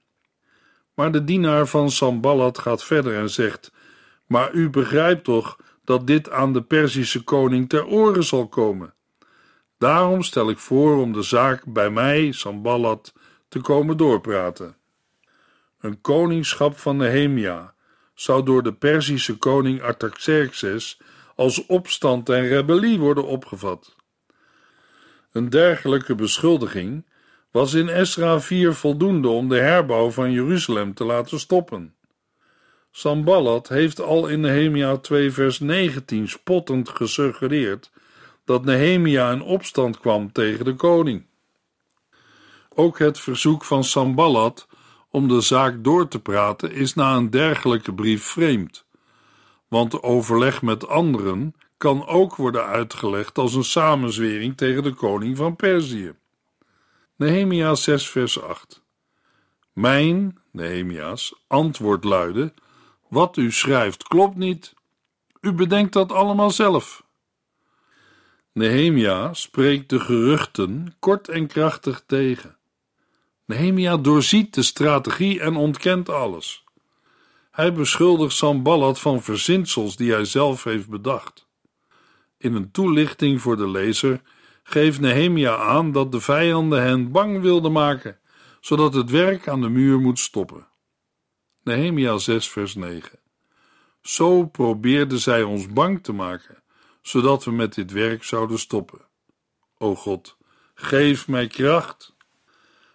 Maar 0.95 1.13
de 1.13 1.25
dienaar 1.25 1.67
van 1.67 1.91
Samballat 1.91 2.59
gaat 2.59 2.85
verder 2.85 3.17
en 3.17 3.31
zegt: 3.31 3.73
Maar 4.27 4.53
u 4.53 4.71
begrijpt 4.71 5.25
toch 5.25 5.57
dat 5.85 6.07
dit 6.07 6.31
aan 6.31 6.53
de 6.53 6.63
Perzische 6.63 7.25
koning 7.25 7.69
ter 7.69 7.87
oren 7.87 8.25
zal 8.25 8.49
komen. 8.49 8.95
Daarom 9.79 10.23
stel 10.23 10.51
ik 10.51 10.59
voor 10.59 10.97
om 10.97 11.13
de 11.13 11.23
zaak 11.23 11.65
bij 11.67 11.91
mij, 11.91 12.33
Samballat, 12.33 13.13
te 13.49 13.61
komen 13.61 13.97
doorpraten. 13.97 14.77
Een 15.81 16.01
koningschap 16.01 16.79
van 16.79 16.97
Nehemia 16.97 17.75
zou 18.15 18.45
door 18.45 18.63
de 18.63 18.73
Perzische 18.73 19.37
koning 19.37 19.83
Artaxerxes 19.83 21.01
als 21.35 21.67
opstand 21.67 22.29
en 22.29 22.49
rebellie 22.49 22.99
worden 22.99 23.27
opgevat. 23.27 23.97
Een 25.33 25.51
dergelijke 25.51 26.15
beschuldiging 26.15 27.07
was 27.51 27.75
in 27.75 27.89
Esra 27.89 28.41
4 28.41 28.75
voldoende 28.75 29.29
om 29.29 29.49
de 29.49 29.59
herbouw 29.59 30.11
van 30.11 30.33
Jeruzalem 30.33 30.95
te 30.95 31.05
laten 31.05 31.41
stoppen. 31.41 31.95
Samballat 32.91 33.69
heeft 33.69 34.01
al 34.01 34.29
in 34.29 34.41
Nehemia 34.41 34.97
2 34.97 35.31
vers 35.31 35.61
19 35.61 36.29
spottend 36.29 36.89
gesuggereerd 36.89 37.91
dat 38.49 38.65
Nehemia 38.65 39.31
in 39.31 39.43
opstand 39.43 40.01
kwam 40.01 40.33
tegen 40.33 40.65
de 40.65 40.75
koning. 40.75 41.27
Ook 42.75 42.99
het 42.99 43.21
verzoek 43.21 43.65
van 43.65 43.85
Samballat 43.85 44.69
om 45.11 45.29
de 45.29 45.41
zaak 45.41 45.85
door 45.85 46.09
te 46.09 46.21
praten 46.21 46.73
is 46.73 46.95
na 46.95 47.17
een 47.17 47.31
dergelijke 47.31 47.95
brief 47.95 48.25
vreemd, 48.25 48.85
want 49.69 50.03
overleg 50.03 50.63
met 50.63 50.89
anderen 50.89 51.55
kan 51.77 52.07
ook 52.07 52.37
worden 52.37 52.65
uitgelegd 52.65 53.39
als 53.39 53.55
een 53.55 53.65
samenzwering 53.65 54.57
tegen 54.57 54.83
de 54.83 54.93
koning 54.93 55.37
van 55.37 55.57
Perzië. 55.57 56.13
Nehemia 57.17 57.75
6 57.75 58.09
vers 58.09 58.43
8 58.43 58.83
Mijn, 59.73 60.39
Nehemia's, 60.53 61.35
antwoord 61.47 62.05
luidde, 62.05 62.53
wat 63.09 63.37
u 63.37 63.53
schrijft 63.53 64.03
klopt 64.03 64.37
niet. 64.37 64.75
U 65.41 65.53
bedenkt 65.53 65.93
dat 65.93 66.13
allemaal 66.13 66.51
zelf. 66.51 67.07
Nehemia 68.59 69.35
spreekt 69.35 69.91
de 69.91 70.01
geruchten 70.01 70.95
kort 70.99 71.29
en 71.29 71.47
krachtig 71.47 72.03
tegen. 72.07 72.57
Nehemia 73.45 73.97
doorziet 73.97 74.55
de 74.55 74.63
strategie 74.63 75.41
en 75.41 75.57
ontkent 75.57 76.09
alles. 76.09 76.65
Hij 77.51 77.73
beschuldigt 77.73 78.35
Samballat 78.35 79.01
van 79.01 79.23
verzinsels 79.23 79.97
die 79.97 80.13
hij 80.13 80.25
zelf 80.25 80.65
heeft 80.65 80.89
bedacht. 80.89 81.47
In 82.39 82.55
een 82.55 82.71
toelichting 82.71 83.41
voor 83.41 83.57
de 83.57 83.69
lezer 83.69 84.21
geeft 84.63 85.01
Nehemia 85.01 85.57
aan 85.57 85.93
dat 85.93 86.13
de 86.13 86.21
vijanden 86.21 86.83
hen 86.83 87.11
bang 87.11 87.41
wilden 87.41 87.73
maken, 87.73 88.19
zodat 88.61 88.95
het 88.95 89.11
werk 89.11 89.49
aan 89.49 89.61
de 89.61 89.69
muur 89.69 89.99
moet 89.99 90.19
stoppen. 90.19 90.67
Nehemia 91.63 92.19
6 92.19 92.49
vers 92.49 92.75
9 92.75 93.19
Zo 94.03 94.47
probeerden 94.47 95.19
zij 95.19 95.43
ons 95.43 95.69
bang 95.73 96.03
te 96.03 96.13
maken, 96.13 96.63
zodat 97.03 97.45
we 97.45 97.51
met 97.51 97.75
dit 97.75 97.93
werk 97.93 98.25
zouden 98.25 98.59
stoppen. 98.59 99.01
O 99.79 99.95
God, 99.95 100.37
geef 100.75 101.29
mij 101.29 101.47
kracht 101.47 102.17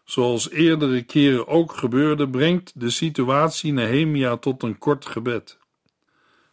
Zoals 0.03 0.49
eerdere 0.49 1.03
keren 1.03 1.47
ook 1.47 1.73
gebeurde, 1.73 2.29
brengt 2.29 2.71
de 2.75 2.89
situatie 2.89 3.73
Nehemia 3.73 4.37
tot 4.37 4.63
een 4.63 4.77
kort 4.77 5.05
gebed. 5.05 5.57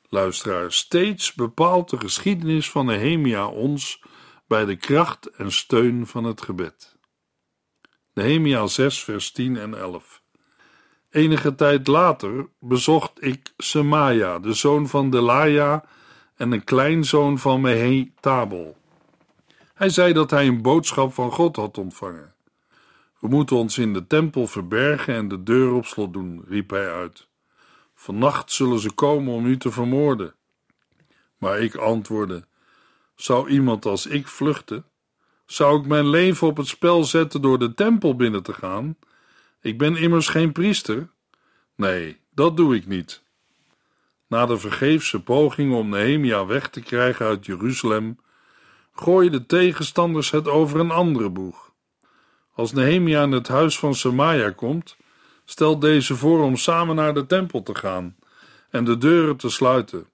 Luisteraar, 0.09 0.73
steeds 0.73 1.35
bepaalt 1.35 1.91
de 1.91 1.99
geschiedenis 1.99 2.71
van 2.71 2.87
Nehemia 2.87 3.47
ons 3.47 4.03
bij 4.47 4.65
de 4.65 4.77
kracht 4.77 5.27
en 5.27 5.53
steun 5.53 6.07
van 6.07 6.25
het 6.25 6.43
gebed. 6.43 6.97
Nehemia 8.15 8.67
6, 8.67 9.05
vers 9.05 9.31
10 9.31 9.57
en 9.57 9.75
11. 9.75 10.23
Enige 11.11 11.55
tijd 11.55 11.87
later 11.87 12.49
bezocht 12.59 13.25
ik 13.25 13.53
Semaja, 13.57 14.39
de 14.39 14.53
zoon 14.53 14.89
van 14.89 15.11
Delaya 15.11 15.85
en 16.41 16.53
een 16.53 16.65
kleinzoon 16.65 17.39
van 17.39 17.61
Mehetabel. 17.61 18.77
Hij 19.75 19.89
zei 19.89 20.13
dat 20.13 20.31
hij 20.31 20.47
een 20.47 20.63
boodschap 20.63 21.13
van 21.13 21.33
God 21.33 21.57
had 21.57 21.79
ontvangen. 21.79 22.35
We 23.19 23.29
moeten 23.29 23.57
ons 23.57 23.79
in 23.79 23.93
de 23.93 24.07
tempel 24.07 24.47
verbergen 24.47 25.15
en 25.15 25.29
de 25.29 25.43
deur 25.43 25.73
op 25.73 25.87
slot 25.87 26.13
doen, 26.13 26.45
riep 26.49 26.71
hij 26.71 26.93
uit. 26.93 27.29
Vannacht 27.95 28.53
zullen 28.53 28.79
ze 28.79 28.93
komen 28.93 29.35
om 29.35 29.47
u 29.47 29.57
te 29.57 29.71
vermoorden. 29.71 30.35
Maar 31.39 31.61
ik 31.61 31.75
antwoordde: 31.75 32.45
Zou 33.15 33.49
iemand 33.49 33.87
als 33.87 34.07
ik 34.07 34.29
vluchten? 34.29 34.85
Zou 35.47 35.81
ik 35.81 35.87
mijn 35.87 36.09
leven 36.09 36.47
op 36.47 36.57
het 36.57 36.67
spel 36.67 37.05
zetten 37.05 37.43
door 37.43 37.59
de 37.59 37.75
tempel 37.75 38.17
binnen 38.17 38.43
te 38.43 38.53
gaan? 38.53 38.97
Ik 39.61 39.79
ben 39.79 39.97
immers 39.97 40.29
geen 40.29 40.53
priester. 40.53 41.11
Nee, 41.75 42.21
dat 42.35 42.57
doe 42.57 42.77
ik 42.77 42.87
niet. 42.87 43.23
Na 44.31 44.47
de 44.47 44.59
vergeefse 44.59 45.23
poging 45.23 45.75
om 45.75 45.89
Nehemia 45.89 46.47
weg 46.47 46.69
te 46.69 46.81
krijgen 46.81 47.27
uit 47.27 47.47
Jeruzalem, 47.47 48.19
gooien 48.93 49.33
de 49.33 49.47
tegenstanders 49.47 50.31
het 50.31 50.49
over 50.49 50.81
een 50.81 50.91
andere 50.91 51.31
boeg. 51.31 51.73
Als 52.55 52.73
Nehemia 52.73 53.23
in 53.23 53.33
het 53.33 53.49
huis 53.49 53.79
van 53.79 53.95
Samaja 53.95 54.51
komt, 54.51 54.97
stelt 55.45 55.81
deze 55.81 56.17
voor 56.17 56.43
om 56.43 56.57
samen 56.57 56.97
naar 56.97 57.15
de 57.15 57.27
tempel 57.27 57.63
te 57.63 57.75
gaan 57.75 58.17
en 58.71 58.85
de 58.85 58.99
deuren 58.99 59.37
te 59.37 59.51
sluiten, 59.51 60.07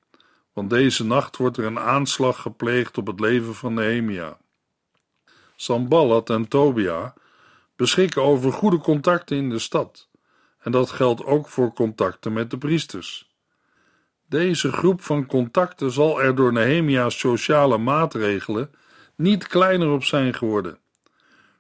want 0.53 0.71
deze 0.71 1.05
nacht 1.05 1.37
wordt 1.37 1.57
er 1.57 1.65
een 1.65 1.79
aanslag 1.79 2.41
gepleegd 2.41 2.99
op 2.99 3.07
het 3.07 3.21
leven 3.21 3.55
van 3.55 3.75
Nehemia. 3.75 4.39
Samballat 5.57 6.31
en 6.31 6.49
Tobia 6.49 7.15
beschikken 7.77 8.23
over 8.23 8.53
goede 8.53 8.79
contacten 8.79 9.37
in 9.37 9.51
de 9.51 9.59
stad, 9.59 10.09
en 10.59 10.73
dat 10.73 10.91
geldt 10.91 11.25
ook 11.25 11.49
voor 11.49 11.73
contacten 11.73 12.33
met 12.33 12.51
de 12.51 12.59
priesters. 12.59 13.36
Deze 14.29 14.73
groep 14.73 15.03
van 15.03 15.27
contacten 15.27 15.91
zal 15.91 16.23
er 16.23 16.35
door 16.35 16.53
Nehemia's 16.53 17.19
sociale 17.19 17.79
maatregelen 17.79 18.71
niet 19.17 19.47
kleiner 19.47 19.91
op 19.91 20.05
zijn 20.05 20.35
geworden. 20.35 20.79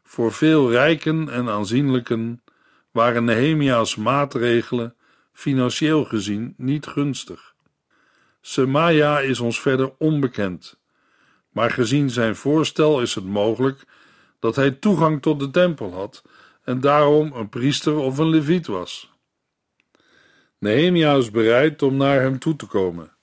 Voor 0.03 0.33
veel 0.33 0.71
rijken 0.71 1.29
en 1.29 1.49
aanzienlijken 1.49 2.43
waren 2.91 3.25
Nehemia's 3.25 3.97
maatregelen 3.97 4.95
financieel 5.33 6.05
gezien 6.05 6.55
niet 6.57 6.87
gunstig. 6.87 7.55
Semaja 8.41 9.21
is 9.21 9.41
ons 9.41 9.61
verder 9.61 9.93
onbekend, 9.99 10.79
maar 11.51 11.71
gezien 11.71 12.11
zijn 12.11 12.37
voorstel 12.37 13.01
is 13.01 13.15
het 13.15 13.25
mogelijk 13.25 13.85
dat 14.39 14.57
hij 14.57 14.71
toegang 14.71 15.23
tot 15.23 15.41
de 15.41 15.51
tempel 15.51 15.93
had 15.93 16.23
en 16.63 16.81
daarom 16.81 17.33
een 17.33 17.49
priester 17.49 17.97
of 17.97 18.19
een 18.19 18.29
leviet 18.29 18.67
was. 18.67 19.16
Nehemia 20.59 21.15
is 21.15 21.31
bereid 21.31 21.83
om 21.83 21.97
naar 21.97 22.21
hem 22.21 22.39
toe 22.39 22.57
te 22.57 22.67
komen. 22.67 23.17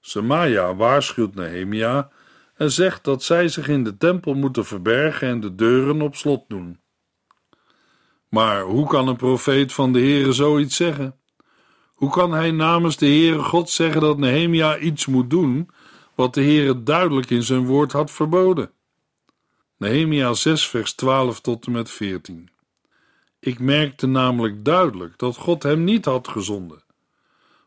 Semaja 0.00 0.74
waarschuwt 0.74 1.34
Nehemia 1.34 2.10
en 2.54 2.70
zegt 2.70 3.04
dat 3.04 3.22
zij 3.22 3.48
zich 3.48 3.68
in 3.68 3.84
de 3.84 3.96
tempel 3.96 4.34
moeten 4.34 4.64
verbergen 4.64 5.28
en 5.28 5.40
de 5.40 5.54
deuren 5.54 6.02
op 6.02 6.16
slot 6.16 6.44
doen. 6.48 6.80
Maar 8.28 8.62
hoe 8.62 8.86
kan 8.86 9.08
een 9.08 9.16
profeet 9.16 9.72
van 9.72 9.92
de 9.92 9.98
Heere 9.98 10.32
zoiets 10.32 10.76
zeggen? 10.76 11.16
Hoe 11.94 12.10
kan 12.10 12.32
hij 12.32 12.50
namens 12.50 12.96
de 12.96 13.06
Heere 13.06 13.42
God 13.42 13.70
zeggen 13.70 14.00
dat 14.00 14.18
Nehemia 14.18 14.78
iets 14.78 15.06
moet 15.06 15.30
doen 15.30 15.70
wat 16.14 16.34
de 16.34 16.42
Heere 16.42 16.82
duidelijk 16.82 17.30
in 17.30 17.42
zijn 17.42 17.66
woord 17.66 17.92
had 17.92 18.10
verboden. 18.10 18.70
Nehemia 19.76 20.32
6 20.32 20.68
vers 20.68 20.92
12 20.92 21.40
tot 21.40 21.66
en 21.66 21.72
met 21.72 21.90
14 21.90 22.50
Ik 23.44 23.58
merkte 23.58 24.06
namelijk 24.06 24.64
duidelijk 24.64 25.18
dat 25.18 25.36
God 25.36 25.62
hem 25.62 25.84
niet 25.84 26.04
had 26.04 26.28
gezonden. 26.28 26.82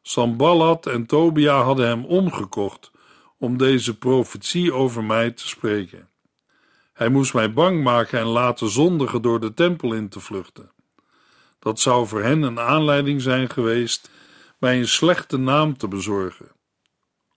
Sambalat 0.02 0.86
en 0.86 1.06
Tobia 1.06 1.62
hadden 1.62 1.88
hem 1.88 2.06
omgekocht 2.06 2.92
om 3.38 3.58
deze 3.58 3.98
profetie 3.98 4.74
over 4.74 5.04
mij 5.04 5.32
te 5.32 5.48
spreken. 5.48 6.10
Hij 6.94 7.10
moest 7.10 7.34
mij 7.34 7.54
bang 7.54 7.84
maken 7.84 8.20
en 8.20 8.26
laten 8.26 8.70
zondigen 8.70 9.22
door 9.22 9.40
de 9.40 9.54
tempel 9.54 9.94
in 9.94 10.10
te 10.10 10.20
vluchten. 10.20 10.72
Dat 11.60 11.80
zou 11.80 12.08
voor 12.08 12.22
hen 12.22 12.42
een 12.42 12.60
aanleiding 12.60 13.22
zijn 13.22 13.50
geweest 13.50 14.10
mij 14.58 14.78
een 14.78 14.88
slechte 14.88 15.38
naam 15.38 15.78
te 15.78 15.88
bezorgen. 15.88 16.52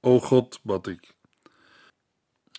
O 0.01 0.21
God, 0.21 0.59
bad 0.63 0.87
ik. 0.87 1.15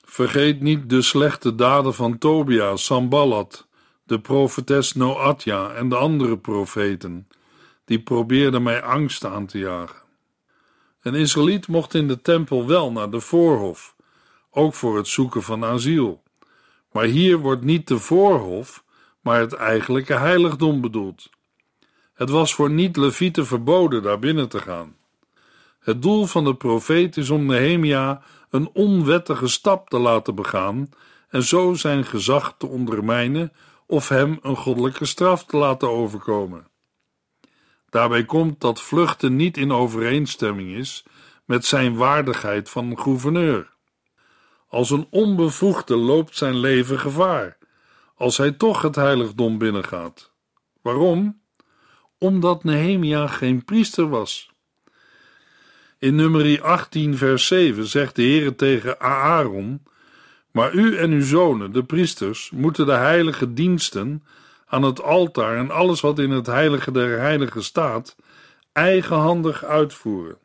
Vergeet 0.05 0.61
niet 0.61 0.89
de 0.89 1.01
slechte 1.01 1.55
daden 1.55 1.93
van 1.93 2.17
Tobia, 2.17 2.75
Sambalat, 2.75 3.67
de 4.09 4.19
profetes 4.19 4.93
Noatja 4.93 5.71
en 5.71 5.89
de 5.89 5.95
andere 5.95 6.37
profeten, 6.37 7.27
die 7.85 7.99
probeerden 7.99 8.63
mij 8.63 8.83
angst 8.83 9.25
aan 9.25 9.45
te 9.45 9.57
jagen. 9.57 10.01
Een 11.01 11.15
Israëliet 11.15 11.67
mocht 11.67 11.93
in 11.93 12.07
de 12.07 12.21
tempel 12.21 12.67
wel 12.67 12.91
naar 12.91 13.09
de 13.09 13.19
voorhof, 13.19 13.95
ook 14.51 14.73
voor 14.73 14.97
het 14.97 15.07
zoeken 15.07 15.43
van 15.43 15.65
asiel. 15.65 16.23
Maar 16.91 17.03
hier 17.03 17.37
wordt 17.37 17.63
niet 17.63 17.87
de 17.87 17.99
voorhof, 17.99 18.83
maar 19.21 19.39
het 19.39 19.53
eigenlijke 19.53 20.13
heiligdom 20.13 20.81
bedoeld. 20.81 21.29
Het 22.13 22.29
was 22.29 22.53
voor 22.53 22.69
niet-levieten 22.69 23.45
verboden 23.45 24.03
daar 24.03 24.19
binnen 24.19 24.49
te 24.49 24.59
gaan. 24.59 24.95
Het 25.79 26.01
doel 26.01 26.25
van 26.25 26.43
de 26.43 26.55
profeet 26.55 27.17
is 27.17 27.29
om 27.29 27.45
Nehemia 27.45 28.21
een 28.49 28.69
onwettige 28.73 29.47
stap 29.47 29.89
te 29.89 29.99
laten 29.99 30.35
begaan 30.35 30.89
en 31.29 31.43
zo 31.43 31.73
zijn 31.73 32.05
gezag 32.05 32.55
te 32.57 32.67
ondermijnen 32.67 33.51
of 33.89 34.09
hem 34.09 34.39
een 34.41 34.55
goddelijke 34.55 35.05
straf 35.05 35.45
te 35.45 35.57
laten 35.57 35.89
overkomen. 35.89 36.67
Daarbij 37.89 38.25
komt 38.25 38.61
dat 38.61 38.81
vluchten 38.81 39.35
niet 39.35 39.57
in 39.57 39.71
overeenstemming 39.71 40.75
is 40.75 41.03
met 41.45 41.65
zijn 41.65 41.95
waardigheid 41.95 42.69
van 42.69 42.99
gouverneur. 42.99 43.73
Als 44.67 44.89
een 44.89 45.07
onbevoegde 45.09 45.95
loopt 45.95 46.37
zijn 46.37 46.57
leven 46.57 46.99
gevaar, 46.99 47.57
als 48.15 48.37
hij 48.37 48.51
toch 48.51 48.81
het 48.81 48.95
heiligdom 48.95 49.57
binnengaat. 49.57 50.31
Waarom? 50.81 51.41
Omdat 52.17 52.63
Nehemia 52.63 53.27
geen 53.27 53.63
priester 53.63 54.09
was. 54.09 54.51
In 55.99 56.15
nummer 56.15 56.61
18 56.61 57.17
vers 57.17 57.47
7 57.47 57.87
zegt 57.87 58.15
de 58.15 58.21
Heere 58.21 58.55
tegen 58.55 58.99
Aaron, 58.99 59.83
maar 60.59 60.73
u 60.73 60.97
en 60.97 61.11
uw 61.11 61.21
zonen, 61.21 61.71
de 61.71 61.83
priesters, 61.83 62.51
moeten 62.53 62.85
de 62.85 62.91
heilige 62.91 63.53
diensten 63.53 64.23
aan 64.65 64.83
het 64.83 65.01
altaar 65.01 65.57
en 65.57 65.71
alles 65.71 66.01
wat 66.01 66.19
in 66.19 66.29
het 66.29 66.45
heilige 66.45 66.91
der 66.91 67.19
heiligen 67.19 67.63
staat, 67.63 68.15
eigenhandig 68.71 69.63
uitvoeren. 69.63 70.37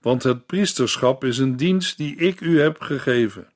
Want 0.00 0.22
het 0.22 0.46
priesterschap 0.46 1.24
is 1.24 1.38
een 1.38 1.56
dienst 1.56 1.96
die 1.96 2.16
ik 2.16 2.40
u 2.40 2.60
heb 2.60 2.80
gegeven. 2.80 3.48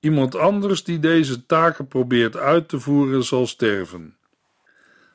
Iemand 0.00 0.36
anders 0.36 0.84
die 0.84 0.98
deze 0.98 1.46
taken 1.46 1.88
probeert 1.88 2.36
uit 2.36 2.68
te 2.68 2.80
voeren, 2.80 3.24
zal 3.24 3.46
sterven. 3.46 4.16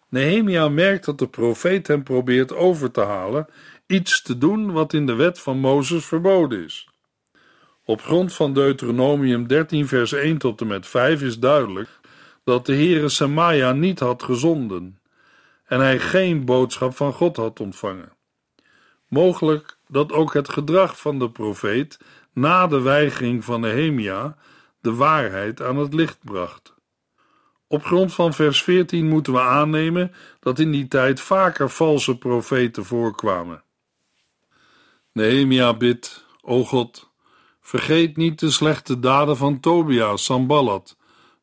Nehemia 0.09 0.69
merkt 0.69 1.05
dat 1.05 1.19
de 1.19 1.27
profeet 1.27 1.87
hem 1.87 2.03
probeert 2.03 2.53
over 2.53 2.91
te 2.91 3.01
halen 3.01 3.47
iets 3.87 4.21
te 4.21 4.37
doen 4.37 4.71
wat 4.71 4.93
in 4.93 5.05
de 5.05 5.15
wet 5.15 5.39
van 5.39 5.59
Mozes 5.59 6.05
verboden 6.05 6.63
is. 6.63 6.89
Op 7.89 8.01
grond 8.01 8.33
van 8.33 8.53
Deuteronomium 8.53 9.47
13 9.47 9.87
vers 9.87 10.11
1 10.11 10.37
tot 10.37 10.61
en 10.61 10.67
met 10.67 10.87
5 10.87 11.21
is 11.21 11.39
duidelijk 11.39 11.89
dat 12.43 12.65
de 12.65 12.73
Heere 12.73 13.09
Samaja 13.09 13.71
niet 13.71 13.99
had 13.99 14.23
gezonden 14.23 14.99
en 15.65 15.79
hij 15.79 15.99
geen 15.99 16.45
boodschap 16.45 16.95
van 16.95 17.13
God 17.13 17.35
had 17.35 17.59
ontvangen. 17.59 18.11
Mogelijk 19.07 19.77
dat 19.87 20.11
ook 20.11 20.33
het 20.33 20.49
gedrag 20.49 20.99
van 20.99 21.19
de 21.19 21.29
profeet 21.29 21.99
na 22.33 22.67
de 22.67 22.81
weigering 22.81 23.45
van 23.45 23.61
Nehemia 23.61 24.37
de 24.81 24.93
waarheid 24.93 25.61
aan 25.61 25.77
het 25.77 25.93
licht 25.93 26.19
bracht. 26.23 26.73
Op 27.67 27.83
grond 27.83 28.13
van 28.13 28.33
vers 28.33 28.63
14 28.63 29.07
moeten 29.07 29.33
we 29.33 29.41
aannemen 29.41 30.13
dat 30.39 30.59
in 30.59 30.71
die 30.71 30.87
tijd 30.87 31.19
vaker 31.19 31.69
valse 31.69 32.17
profeten 32.17 32.85
voorkwamen. 32.85 33.63
Nehemia 35.11 35.73
bidt, 35.73 36.25
o 36.41 36.63
God, 36.63 37.08
vergeet 37.69 38.17
niet 38.17 38.39
de 38.39 38.51
slechte 38.51 38.99
daden 38.99 39.37
van 39.37 39.59
Tobia, 39.59 40.17
Sambalat, 40.17 40.97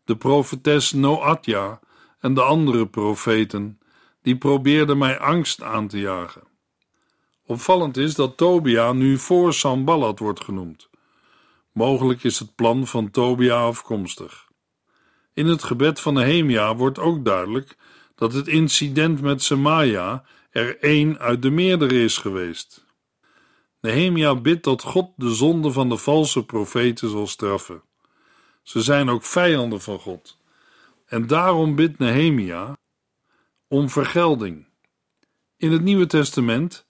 de 0.04 0.16
profetes 0.16 0.92
Noatja 0.92 1.80
en 2.20 2.34
de 2.34 2.42
andere 2.42 2.86
profeten, 2.86 3.80
die 4.22 4.36
probeerden 4.36 4.98
mij 4.98 5.18
angst 5.18 5.62
aan 5.62 5.88
te 5.88 5.98
jagen. 5.98 6.42
Opvallend 7.44 7.96
is 7.96 8.14
dat 8.14 8.36
Tobia 8.36 8.92
nu 8.92 9.18
voor 9.18 9.54
Sambalat 9.54 10.18
wordt 10.18 10.44
genoemd. 10.44 10.88
Mogelijk 11.72 12.24
is 12.24 12.38
het 12.38 12.54
plan 12.54 12.86
van 12.86 13.10
Tobia 13.10 13.56
afkomstig. 13.56 14.48
In 15.34 15.46
het 15.46 15.62
gebed 15.62 16.00
van 16.00 16.14
Nehemia 16.14 16.76
wordt 16.76 16.98
ook 16.98 17.24
duidelijk 17.24 17.76
dat 18.14 18.32
het 18.32 18.48
incident 18.48 19.20
met 19.20 19.42
Semaja 19.42 20.24
er 20.50 20.78
één 20.78 21.18
uit 21.18 21.42
de 21.42 21.50
meerdere 21.50 22.02
is 22.02 22.18
geweest. 22.18 22.85
Nehemia 23.86 24.34
bidt 24.34 24.64
dat 24.64 24.82
God 24.82 25.10
de 25.16 25.34
zonde 25.34 25.72
van 25.72 25.88
de 25.88 25.96
valse 25.96 26.44
profeten 26.44 27.10
zal 27.10 27.26
straffen. 27.26 27.82
Ze 28.62 28.82
zijn 28.82 29.08
ook 29.08 29.24
vijanden 29.24 29.80
van 29.80 29.98
God. 29.98 30.38
En 31.06 31.26
daarom 31.26 31.74
bidt 31.74 31.98
Nehemia 31.98 32.76
om 33.68 33.88
vergelding. 33.88 34.66
In 35.56 35.72
het 35.72 35.82
Nieuwe 35.82 36.06
Testament, 36.06 36.86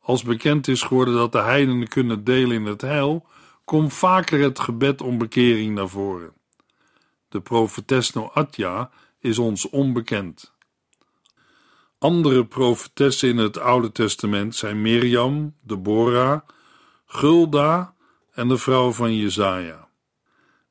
als 0.00 0.22
bekend 0.22 0.68
is 0.68 0.82
geworden 0.82 1.14
dat 1.14 1.32
de 1.32 1.40
heidenen 1.40 1.88
kunnen 1.88 2.24
delen 2.24 2.56
in 2.56 2.66
het 2.66 2.80
heil, 2.80 3.26
komt 3.64 3.94
vaker 3.94 4.40
het 4.40 4.58
gebed 4.58 5.02
om 5.02 5.18
bekering 5.18 5.74
naar 5.74 5.88
voren. 5.88 6.32
De 7.28 7.40
profetes 7.40 8.12
Noatja 8.12 8.90
is 9.18 9.38
ons 9.38 9.68
onbekend. 9.68 10.52
Andere 12.00 12.44
profetessen 12.44 13.28
in 13.28 13.36
het 13.36 13.58
Oude 13.58 13.92
Testament 13.92 14.56
zijn 14.56 14.82
Mirjam, 14.82 15.54
Deborah, 15.62 16.40
Gulda 17.06 17.94
en 18.32 18.48
de 18.48 18.58
vrouw 18.58 18.90
van 18.92 19.16
Jezaja. 19.16 19.88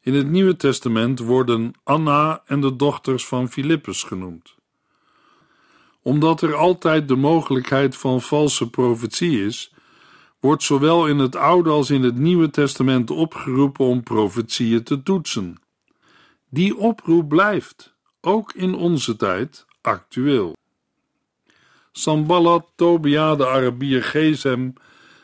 In 0.01 0.13
het 0.13 0.27
Nieuwe 0.27 0.55
Testament 0.55 1.19
worden 1.19 1.73
Anna 1.83 2.41
en 2.45 2.61
de 2.61 2.75
dochters 2.75 3.25
van 3.25 3.49
Filippus 3.49 4.03
genoemd. 4.03 4.55
Omdat 6.01 6.41
er 6.41 6.55
altijd 6.55 7.07
de 7.07 7.15
mogelijkheid 7.15 7.95
van 7.97 8.21
valse 8.21 8.69
profetie 8.69 9.45
is, 9.45 9.73
wordt 10.39 10.63
zowel 10.63 11.07
in 11.07 11.17
het 11.17 11.35
Oude 11.35 11.69
als 11.69 11.89
in 11.89 12.03
het 12.03 12.17
Nieuwe 12.17 12.49
Testament 12.49 13.11
opgeroepen 13.11 13.85
om 13.85 14.03
profetieën 14.03 14.83
te 14.83 15.03
toetsen. 15.03 15.61
Die 16.49 16.77
oproep 16.77 17.29
blijft, 17.29 17.95
ook 18.21 18.53
in 18.53 18.75
onze 18.75 19.15
tijd, 19.15 19.65
actueel. 19.81 20.57
Sambalat, 21.91 22.71
Tobia, 22.75 23.36
de 23.36 23.47
Arabier 23.47 24.04
Gezem 24.04 24.73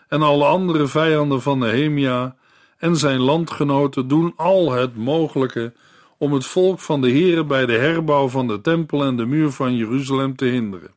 en 0.07 0.21
alle 0.21 0.45
andere 0.45 0.87
vijanden 0.87 1.41
van 1.41 1.59
Nehemia 1.59 2.35
en 2.77 2.95
zijn 2.95 3.19
landgenoten 3.19 4.07
doen 4.07 4.33
al 4.35 4.71
het 4.71 4.95
mogelijke 4.95 5.73
om 6.17 6.33
het 6.33 6.45
volk 6.45 6.79
van 6.79 7.01
de 7.01 7.11
Here 7.11 7.45
bij 7.45 7.65
de 7.65 7.73
herbouw 7.77 8.27
van 8.27 8.47
de 8.47 8.61
tempel 8.61 9.03
en 9.03 9.15
de 9.15 9.25
muur 9.25 9.51
van 9.51 9.75
Jeruzalem 9.75 10.35
te 10.35 10.45
hinderen. 10.45 10.95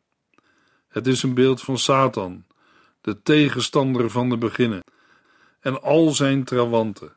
Het 0.89 1.07
is 1.07 1.23
een 1.23 1.35
beeld 1.35 1.61
van 1.61 1.79
Satan, 1.79 2.45
de 3.01 3.23
tegenstander 3.23 4.11
van 4.11 4.29
de 4.29 4.39
beginnen, 4.39 4.85
en 5.61 5.83
al 5.83 6.11
zijn 6.11 6.45
trawanten. 6.45 7.13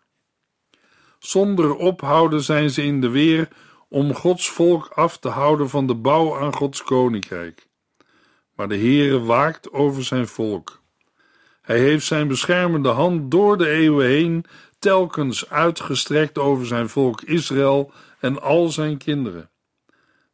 Zonder 1.20 1.76
ophouden 1.76 2.42
zijn 2.42 2.70
ze 2.70 2.84
in 2.84 3.02
de 3.02 3.10
weer 3.10 3.48
om 3.90 4.14
Gods 4.14 4.50
volk 4.50 4.88
af 4.88 5.18
te 5.18 5.30
houden 5.30 5.70
van 5.70 5.88
de 5.88 5.96
bouw 5.96 6.40
aan 6.40 6.54
Gods 6.54 6.84
koninkrijk. 6.84 7.70
Maar 8.62 8.70
de 8.70 8.78
Heere 8.78 9.20
waakt 9.20 9.72
over 9.72 10.04
zijn 10.04 10.28
volk. 10.28 10.82
Hij 11.62 11.80
heeft 11.80 12.06
zijn 12.06 12.28
beschermende 12.28 12.90
hand 12.90 13.32
door 13.32 13.58
de 13.58 13.70
eeuwen 13.70 14.06
heen 14.06 14.46
telkens 14.80 15.50
uitgestrekt 15.50 16.38
over 16.38 16.66
zijn 16.66 16.90
volk 16.90 17.22
Israël 17.22 17.92
en 18.20 18.42
al 18.42 18.70
zijn 18.70 18.98
kinderen. 18.98 19.50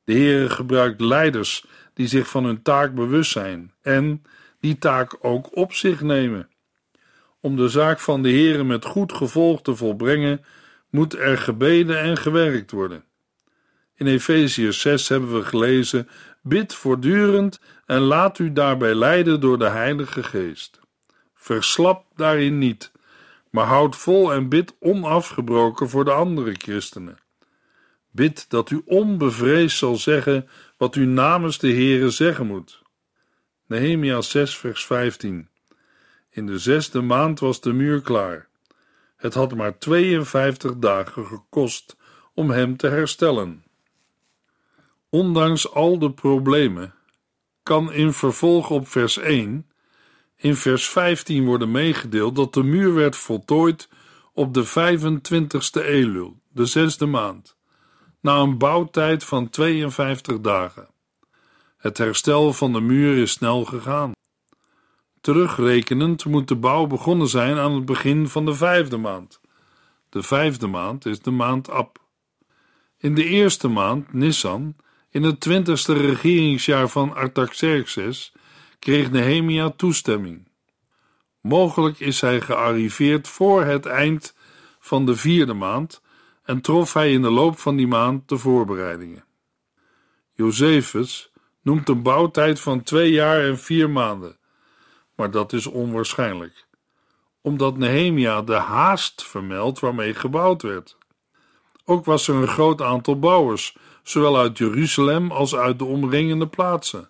De 0.03 0.13
Heere 0.13 0.49
gebruikt 0.49 1.01
leiders 1.01 1.65
die 1.93 2.07
zich 2.07 2.29
van 2.29 2.43
hun 2.43 2.61
taak 2.61 2.95
bewust 2.95 3.31
zijn 3.31 3.73
en 3.81 4.23
die 4.59 4.77
taak 4.77 5.17
ook 5.21 5.55
op 5.55 5.73
zich 5.73 6.01
nemen. 6.01 6.49
Om 7.39 7.55
de 7.55 7.69
zaak 7.69 7.99
van 7.99 8.21
de 8.21 8.29
Heere 8.29 8.63
met 8.63 8.85
goed 8.85 9.13
gevolg 9.13 9.61
te 9.61 9.75
volbrengen, 9.75 10.45
moet 10.89 11.15
er 11.15 11.37
gebeden 11.37 11.99
en 11.99 12.17
gewerkt 12.17 12.71
worden. 12.71 13.03
In 13.95 14.07
Efeziërs 14.07 14.81
6 14.81 15.07
hebben 15.07 15.33
we 15.33 15.45
gelezen: 15.45 16.07
Bid 16.47 16.73
voortdurend 16.73 17.59
en 17.85 17.99
laat 17.99 18.39
u 18.39 18.53
daarbij 18.53 18.95
leiden 18.95 19.39
door 19.39 19.59
de 19.59 19.69
Heilige 19.69 20.23
Geest. 20.23 20.79
Verslap 21.35 22.05
daarin 22.15 22.57
niet, 22.57 22.91
maar 23.49 23.65
houd 23.65 23.95
vol 23.95 24.33
en 24.33 24.49
bid 24.49 24.75
onafgebroken 24.79 25.89
voor 25.89 26.05
de 26.05 26.11
andere 26.11 26.53
christenen. 26.57 27.17
Bid 28.11 28.49
dat 28.49 28.69
u 28.69 28.81
onbevreesd 28.85 29.77
zal 29.77 29.95
zeggen 29.95 30.49
wat 30.77 30.95
u 30.95 31.05
namens 31.05 31.59
de 31.59 31.71
Heere 31.71 32.09
zeggen 32.09 32.47
moet. 32.47 32.81
Nehemia 33.65 34.21
6 34.21 34.57
vers 34.57 34.85
15 34.85 35.49
In 36.29 36.45
de 36.45 36.59
zesde 36.59 37.01
maand 37.01 37.39
was 37.39 37.61
de 37.61 37.73
muur 37.73 38.01
klaar. 38.01 38.47
Het 39.15 39.33
had 39.33 39.55
maar 39.55 39.77
52 39.77 40.77
dagen 40.77 41.25
gekost 41.25 41.95
om 42.33 42.49
hem 42.49 42.77
te 42.77 42.87
herstellen. 42.87 43.63
Ondanks 45.09 45.73
al 45.73 45.99
de 45.99 46.11
problemen 46.11 46.93
kan 47.63 47.91
in 47.93 48.13
vervolg 48.13 48.69
op 48.69 48.87
vers 48.87 49.17
1 49.17 49.67
in 50.37 50.55
vers 50.55 50.89
15 50.89 51.45
worden 51.45 51.71
meegedeeld 51.71 52.35
dat 52.35 52.53
de 52.53 52.63
muur 52.63 52.93
werd 52.93 53.15
voltooid 53.15 53.89
op 54.33 54.53
de 54.53 54.67
25ste 54.67 55.85
Elul, 55.85 56.39
de 56.49 56.65
zesde 56.65 57.05
maand, 57.05 57.57
na 58.21 58.37
een 58.37 58.57
bouwtijd 58.57 59.23
van 59.23 59.49
52 59.49 60.39
dagen. 60.41 60.87
Het 61.77 61.97
herstel 61.97 62.53
van 62.53 62.73
de 62.73 62.81
muur 62.81 63.17
is 63.17 63.31
snel 63.31 63.65
gegaan. 63.65 64.11
Terugrekenend 65.21 66.25
moet 66.25 66.47
de 66.47 66.55
bouw 66.55 66.85
begonnen 66.85 67.27
zijn 67.27 67.57
aan 67.57 67.71
het 67.71 67.85
begin 67.85 68.27
van 68.27 68.45
de 68.45 68.53
vijfde 68.53 68.97
maand. 68.97 69.41
De 70.09 70.23
vijfde 70.23 70.67
maand 70.67 71.05
is 71.05 71.19
de 71.19 71.31
maand 71.31 71.69
Ab. 71.69 71.99
In 72.97 73.15
de 73.15 73.25
eerste 73.25 73.67
maand, 73.67 74.13
Nissan, 74.13 74.75
in 75.09 75.23
het 75.23 75.39
twintigste 75.39 75.93
regeringsjaar 75.93 76.89
van 76.89 77.15
Artaxerxes, 77.15 78.33
kreeg 78.79 79.11
Nehemia 79.11 79.69
toestemming. 79.69 80.47
Mogelijk 81.41 81.99
is 81.99 82.21
hij 82.21 82.41
gearriveerd 82.41 83.27
voor 83.27 83.63
het 83.63 83.85
eind 83.85 84.35
van 84.79 85.05
de 85.05 85.15
vierde 85.15 85.53
maand 85.53 86.01
en 86.43 86.61
trof 86.61 86.93
hij 86.93 87.11
in 87.11 87.21
de 87.21 87.31
loop 87.31 87.59
van 87.59 87.75
die 87.75 87.87
maand 87.87 88.29
de 88.29 88.37
voorbereidingen. 88.37 89.25
Josephus 90.33 91.31
noemt 91.61 91.89
een 91.89 92.01
bouwtijd 92.01 92.59
van 92.59 92.83
twee 92.83 93.11
jaar 93.11 93.43
en 93.43 93.59
vier 93.59 93.89
maanden, 93.89 94.37
maar 95.15 95.31
dat 95.31 95.53
is 95.53 95.67
onwaarschijnlijk, 95.67 96.65
omdat 97.41 97.77
Nehemia 97.77 98.41
de 98.41 98.53
haast 98.55 99.23
vermeldt 99.23 99.79
waarmee 99.79 100.13
gebouwd 100.13 100.61
werd. 100.61 100.97
Ook 101.85 102.05
was 102.05 102.27
er 102.27 102.35
een 102.35 102.47
groot 102.47 102.81
aantal 102.81 103.19
bouwers, 103.19 103.77
zowel 104.09 104.37
uit 104.37 104.57
Jeruzalem 104.57 105.31
als 105.31 105.55
uit 105.55 105.79
de 105.79 105.85
omringende 105.85 106.47
plaatsen. 106.47 107.09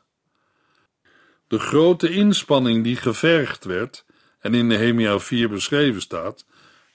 De 1.48 1.60
grote 1.60 2.10
inspanning 2.10 2.84
die 2.84 2.96
gevergd 2.96 3.66
werd 3.66 4.06
en 4.40 4.54
in 4.54 4.68
Nehemia 4.68 5.20
4 5.20 5.50
beschreven 5.50 6.02
staat, 6.02 6.46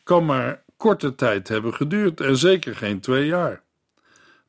kan 0.02 0.24
maar 0.24 0.64
korte 0.76 1.14
tijd 1.14 1.48
hebben 1.48 1.74
geduurd 1.74 2.20
en 2.20 2.36
zeker 2.36 2.76
geen 2.76 3.00
twee 3.00 3.26
jaar. 3.26 3.62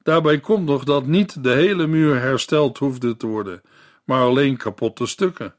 Daarbij 0.04 0.40
komt 0.40 0.66
nog 0.66 0.84
dat 0.84 1.06
niet 1.06 1.44
de 1.44 1.52
hele 1.52 1.88
muur 1.88 2.20
hersteld 2.20 2.78
hoefde 2.78 3.18
te 3.18 3.28
worden, 3.28 3.62
maar 4.04 4.22
alleen 4.22 4.58
kapotte 4.58 5.06
stukken. 5.06 5.56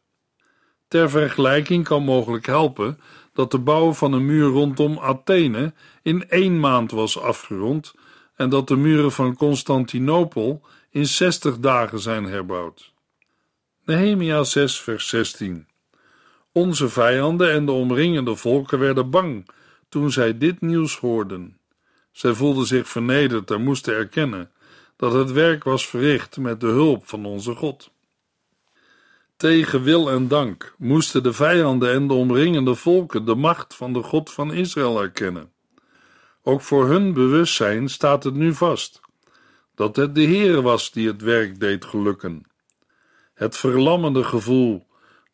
Ter 0.89 1.11
vergelijking 1.11 1.85
kan 1.85 2.05
mogelijk 2.05 2.47
helpen 2.47 2.99
dat 3.33 3.51
de 3.51 3.59
bouw 3.59 3.93
van 3.93 4.13
een 4.13 4.27
muur 4.27 4.49
rondom 4.49 4.99
Athene 4.99 5.73
in 6.03 6.29
één 6.29 6.61
maand 6.61 6.91
was 6.91 7.19
afgerond 7.21 7.95
en 8.35 8.49
dat 8.49 8.69
de 8.69 8.77
muren 8.77 9.13
van 9.13 9.37
Constantinopel 9.37 10.63
in 10.91 11.07
zestig 11.07 11.59
dagen 11.59 11.99
zijn 11.99 12.25
herbouwd. 12.25 12.93
Nehemia 13.85 14.45
6 14.45 14.81
vers 14.81 15.09
16 15.09 15.69
Onze 16.53 16.89
vijanden 16.89 17.53
en 17.53 17.67
de 17.67 17.73
omringende 17.73 18.37
volken 18.37 18.79
werden 18.79 19.11
bang 19.11 19.49
toen 19.89 20.13
zij 20.13 20.39
dit 20.39 20.61
nieuws 20.61 20.99
hoorden. 20.99 21.59
Zij 22.13 22.35
voelden 22.35 22.67
zich 22.67 22.89
vernederd 22.89 23.51
en 23.51 23.63
moesten 23.63 23.95
erkennen 23.95 24.51
dat 24.97 25.13
het 25.13 25.33
werk 25.33 25.65
was 25.65 25.87
verricht 25.87 26.37
met 26.37 26.61
de 26.61 26.67
hulp 26.67 27.09
van 27.09 27.27
onze 27.27 27.55
God. 27.55 27.91
Tegen 29.37 29.83
wil 29.83 30.11
en 30.11 30.29
dank 30.29 30.75
moesten 30.79 31.23
de 31.23 31.33
vijanden 31.33 31.93
en 31.93 32.07
de 32.07 32.15
omringende 32.15 32.75
volken 32.75 33.25
de 33.25 33.35
macht 33.35 33.75
van 33.75 33.93
de 33.93 34.03
God 34.03 34.33
van 34.33 34.53
Israël 34.53 35.01
erkennen. 35.01 35.54
Ook 36.47 36.61
voor 36.61 36.89
hun 36.89 37.13
bewustzijn 37.13 37.89
staat 37.89 38.25
het 38.25 38.35
nu 38.35 38.55
vast 38.55 39.01
dat 39.75 39.97
het 39.97 40.15
de 40.15 40.25
Heere 40.25 40.63
was 40.63 40.91
die 40.91 41.07
het 41.07 41.23
werk 41.23 41.61
deed 41.61 41.85
gelukken. 41.85 42.43
Het 43.35 43.57
verlammende 43.57 44.25
gevoel 44.25 44.87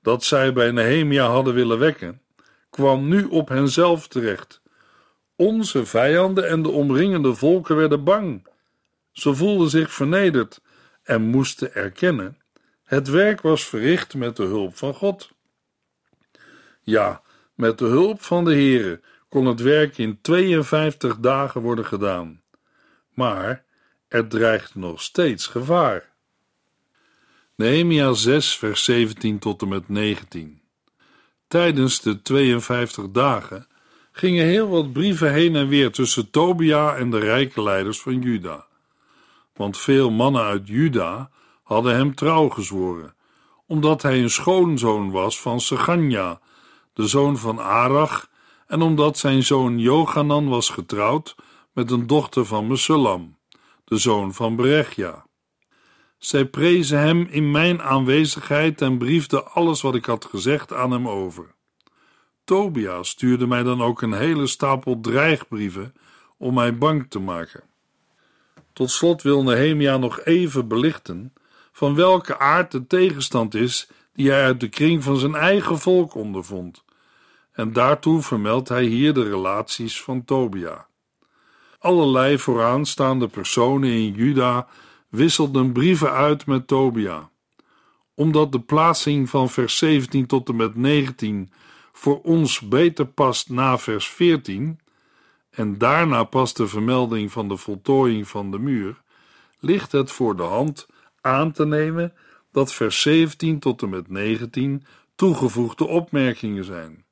dat 0.02 0.24
zij 0.24 0.52
bij 0.52 0.70
Nehemia 0.70 1.26
hadden 1.26 1.54
willen 1.54 1.78
wekken, 1.78 2.22
kwam 2.70 3.08
nu 3.08 3.24
op 3.24 3.48
henzelf 3.48 4.08
terecht. 4.08 4.62
Onze 5.36 5.86
vijanden 5.86 6.48
en 6.48 6.62
de 6.62 6.68
omringende 6.68 7.34
volken 7.34 7.76
werden 7.76 8.04
bang. 8.04 8.46
Ze 9.12 9.34
voelden 9.34 9.70
zich 9.70 9.92
vernederd 9.92 10.60
en 11.02 11.22
moesten 11.22 11.74
erkennen: 11.74 12.38
het 12.84 13.08
werk 13.08 13.40
was 13.40 13.64
verricht 13.64 14.14
met 14.14 14.36
de 14.36 14.44
hulp 14.44 14.76
van 14.76 14.94
God. 14.94 15.30
Ja, 16.82 17.22
met 17.54 17.78
de 17.78 17.86
hulp 17.86 18.22
van 18.22 18.44
de 18.44 18.52
Heere 18.52 19.00
kon 19.30 19.46
het 19.46 19.60
werk 19.60 19.98
in 19.98 20.18
52 20.20 21.18
dagen 21.18 21.60
worden 21.60 21.86
gedaan. 21.86 22.42
Maar 23.14 23.64
er 24.08 24.28
dreigt 24.28 24.74
nog 24.74 25.02
steeds 25.02 25.46
gevaar. 25.46 26.08
Nehemia 27.54 28.12
6, 28.12 28.56
vers 28.56 28.84
17 28.84 29.38
tot 29.38 29.62
en 29.62 29.68
met 29.68 29.88
19. 29.88 30.60
Tijdens 31.48 32.00
de 32.00 32.22
52 32.22 33.10
dagen 33.10 33.66
gingen 34.12 34.44
heel 34.44 34.68
wat 34.68 34.92
brieven 34.92 35.32
heen 35.32 35.56
en 35.56 35.68
weer 35.68 35.92
tussen 35.92 36.30
Tobia 36.30 36.96
en 36.96 37.10
de 37.10 37.18
rijke 37.18 37.62
leiders 37.62 38.00
van 38.00 38.20
Juda. 38.20 38.66
Want 39.54 39.78
veel 39.78 40.10
mannen 40.10 40.42
uit 40.42 40.68
Juda 40.68 41.30
hadden 41.62 41.94
hem 41.94 42.14
trouw 42.14 42.48
gezworen, 42.48 43.14
omdat 43.66 44.02
hij 44.02 44.22
een 44.22 44.30
schoonzoon 44.30 45.10
was 45.10 45.40
van 45.40 45.60
Seganja, 45.60 46.40
de 46.92 47.06
zoon 47.06 47.38
van 47.38 47.58
Arach, 47.58 48.29
en 48.70 48.82
omdat 48.82 49.18
zijn 49.18 49.42
zoon 49.42 49.78
Johanan 49.78 50.48
was 50.48 50.68
getrouwd 50.68 51.34
met 51.72 51.90
een 51.90 52.06
dochter 52.06 52.46
van 52.46 52.66
Mesullam, 52.66 53.36
de 53.84 53.96
zoon 53.96 54.34
van 54.34 54.56
Berechja. 54.56 55.26
Zij 56.18 56.44
prezen 56.44 56.98
hem 56.98 57.26
in 57.30 57.50
mijn 57.50 57.82
aanwezigheid 57.82 58.80
en 58.80 58.98
briefden 58.98 59.52
alles 59.52 59.80
wat 59.80 59.94
ik 59.94 60.04
had 60.04 60.24
gezegd 60.24 60.72
aan 60.72 60.90
hem 60.90 61.08
over. 61.08 61.54
Tobia 62.44 63.02
stuurde 63.02 63.46
mij 63.46 63.62
dan 63.62 63.82
ook 63.82 64.02
een 64.02 64.12
hele 64.12 64.46
stapel 64.46 65.00
dreigbrieven 65.00 65.94
om 66.36 66.54
mij 66.54 66.78
bang 66.78 67.06
te 67.08 67.18
maken. 67.18 67.62
Tot 68.72 68.90
slot 68.90 69.22
wil 69.22 69.42
Nehemia 69.42 69.96
nog 69.96 70.20
even 70.20 70.68
belichten 70.68 71.32
van 71.72 71.94
welke 71.94 72.38
aard 72.38 72.70
de 72.70 72.86
tegenstand 72.86 73.54
is 73.54 73.88
die 74.12 74.30
hij 74.30 74.44
uit 74.44 74.60
de 74.60 74.68
kring 74.68 75.02
van 75.02 75.16
zijn 75.16 75.34
eigen 75.34 75.78
volk 75.78 76.14
ondervond. 76.14 76.84
En 77.52 77.72
daartoe 77.72 78.22
vermeldt 78.22 78.68
hij 78.68 78.84
hier 78.84 79.14
de 79.14 79.22
relaties 79.22 80.02
van 80.02 80.24
Tobia. 80.24 80.86
Allerlei 81.78 82.38
vooraanstaande 82.38 83.28
personen 83.28 83.90
in 83.90 84.12
Juda 84.12 84.68
wisselden 85.08 85.72
brieven 85.72 86.12
uit 86.12 86.46
met 86.46 86.66
Tobia. 86.66 87.30
Omdat 88.14 88.52
de 88.52 88.60
plaatsing 88.60 89.30
van 89.30 89.48
vers 89.48 89.78
17 89.78 90.26
tot 90.26 90.48
en 90.48 90.56
met 90.56 90.76
19 90.76 91.52
voor 91.92 92.20
ons 92.22 92.60
beter 92.60 93.06
past 93.06 93.50
na 93.50 93.78
vers 93.78 94.08
14 94.08 94.80
en 95.50 95.78
daarna 95.78 96.24
past 96.24 96.56
de 96.56 96.66
vermelding 96.66 97.32
van 97.32 97.48
de 97.48 97.56
voltooiing 97.56 98.28
van 98.28 98.50
de 98.50 98.58
muur, 98.58 99.02
ligt 99.58 99.92
het 99.92 100.10
voor 100.10 100.36
de 100.36 100.42
hand 100.42 100.86
aan 101.20 101.52
te 101.52 101.66
nemen 101.66 102.14
dat 102.52 102.72
vers 102.72 103.00
17 103.00 103.58
tot 103.58 103.82
en 103.82 103.88
met 103.88 104.08
19 104.08 104.84
toegevoegde 105.14 105.86
opmerkingen 105.86 106.64
zijn. 106.64 107.04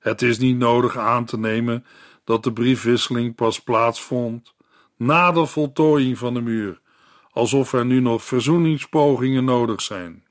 Het 0.00 0.22
is 0.22 0.38
niet 0.38 0.56
nodig 0.58 0.96
aan 0.96 1.24
te 1.24 1.38
nemen 1.38 1.84
dat 2.24 2.42
de 2.42 2.52
briefwisseling 2.52 3.34
pas 3.34 3.60
plaatsvond 3.60 4.54
na 4.96 5.32
de 5.32 5.46
voltooiing 5.46 6.18
van 6.18 6.34
de 6.34 6.40
muur, 6.40 6.80
alsof 7.30 7.72
er 7.72 7.86
nu 7.86 8.00
nog 8.00 8.24
verzoeningspogingen 8.24 9.44
nodig 9.44 9.82
zijn. 9.82 10.24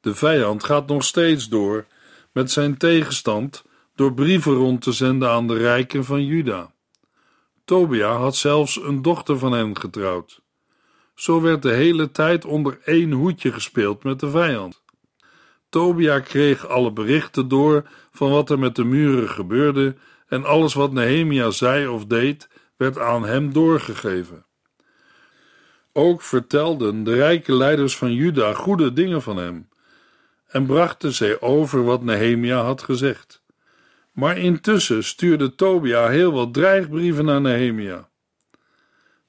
De 0.00 0.14
vijand 0.14 0.64
gaat 0.64 0.86
nog 0.86 1.04
steeds 1.04 1.48
door 1.48 1.86
met 2.32 2.50
zijn 2.50 2.76
tegenstand 2.76 3.64
door 3.94 4.14
brieven 4.14 4.54
rond 4.54 4.82
te 4.82 4.92
zenden 4.92 5.30
aan 5.30 5.46
de 5.46 5.56
rijken 5.56 6.04
van 6.04 6.24
Juda. 6.24 6.72
Tobia 7.64 8.16
had 8.16 8.36
zelfs 8.36 8.82
een 8.82 9.02
dochter 9.02 9.38
van 9.38 9.52
hen 9.52 9.78
getrouwd. 9.78 10.40
Zo 11.14 11.40
werd 11.40 11.62
de 11.62 11.72
hele 11.72 12.10
tijd 12.10 12.44
onder 12.44 12.80
één 12.84 13.12
hoedje 13.12 13.52
gespeeld 13.52 14.04
met 14.04 14.20
de 14.20 14.30
vijand. 14.30 14.81
Tobia 15.72 16.20
kreeg 16.20 16.68
alle 16.68 16.92
berichten 16.92 17.48
door 17.48 17.88
van 18.10 18.30
wat 18.30 18.50
er 18.50 18.58
met 18.58 18.76
de 18.76 18.84
muren 18.84 19.28
gebeurde 19.28 19.94
en 20.28 20.44
alles 20.44 20.74
wat 20.74 20.92
Nehemia 20.92 21.50
zei 21.50 21.86
of 21.86 22.06
deed, 22.06 22.48
werd 22.76 22.98
aan 22.98 23.24
hem 23.24 23.52
doorgegeven. 23.52 24.44
Ook 25.92 26.22
vertelden 26.22 27.04
de 27.04 27.14
rijke 27.14 27.54
leiders 27.54 27.96
van 27.96 28.12
Juda 28.12 28.54
goede 28.54 28.92
dingen 28.92 29.22
van 29.22 29.36
hem 29.36 29.68
en 30.46 30.66
brachten 30.66 31.12
zij 31.12 31.40
over 31.40 31.84
wat 31.84 32.02
Nehemia 32.02 32.62
had 32.62 32.82
gezegd. 32.82 33.42
Maar 34.12 34.38
intussen 34.38 35.04
stuurde 35.04 35.54
Tobia 35.54 36.08
heel 36.08 36.32
wat 36.32 36.54
dreigbrieven 36.54 37.24
naar 37.24 37.40
Nehemia. 37.40 38.08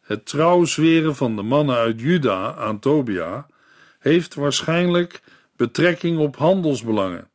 Het 0.01 0.25
trouw 0.25 0.63
zweren 0.63 1.15
van 1.15 1.36
de 1.36 1.41
mannen 1.41 1.75
uit 1.75 2.01
Juda 2.01 2.56
aan 2.56 2.79
Tobia 2.79 3.47
heeft 3.99 4.34
waarschijnlijk 4.34 5.21
betrekking 5.55 6.17
op 6.17 6.35
handelsbelangen 6.35 7.29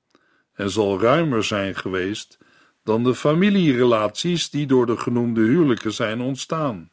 en 0.55 0.71
zal 0.71 1.01
ruimer 1.01 1.45
zijn 1.45 1.75
geweest 1.75 2.39
dan 2.85 3.05
de 3.05 3.15
familierelaties 3.15 4.51
die 4.51 4.67
door 4.67 4.87
de 4.87 4.97
genoemde 4.97 5.41
huwelijken 5.41 5.93
zijn 5.93 6.21
ontstaan. 6.21 6.91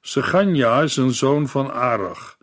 Seganja 0.00 0.82
is 0.82 0.96
een 0.96 1.14
zoon 1.14 1.48
van 1.48 1.72
Arach 1.72 2.38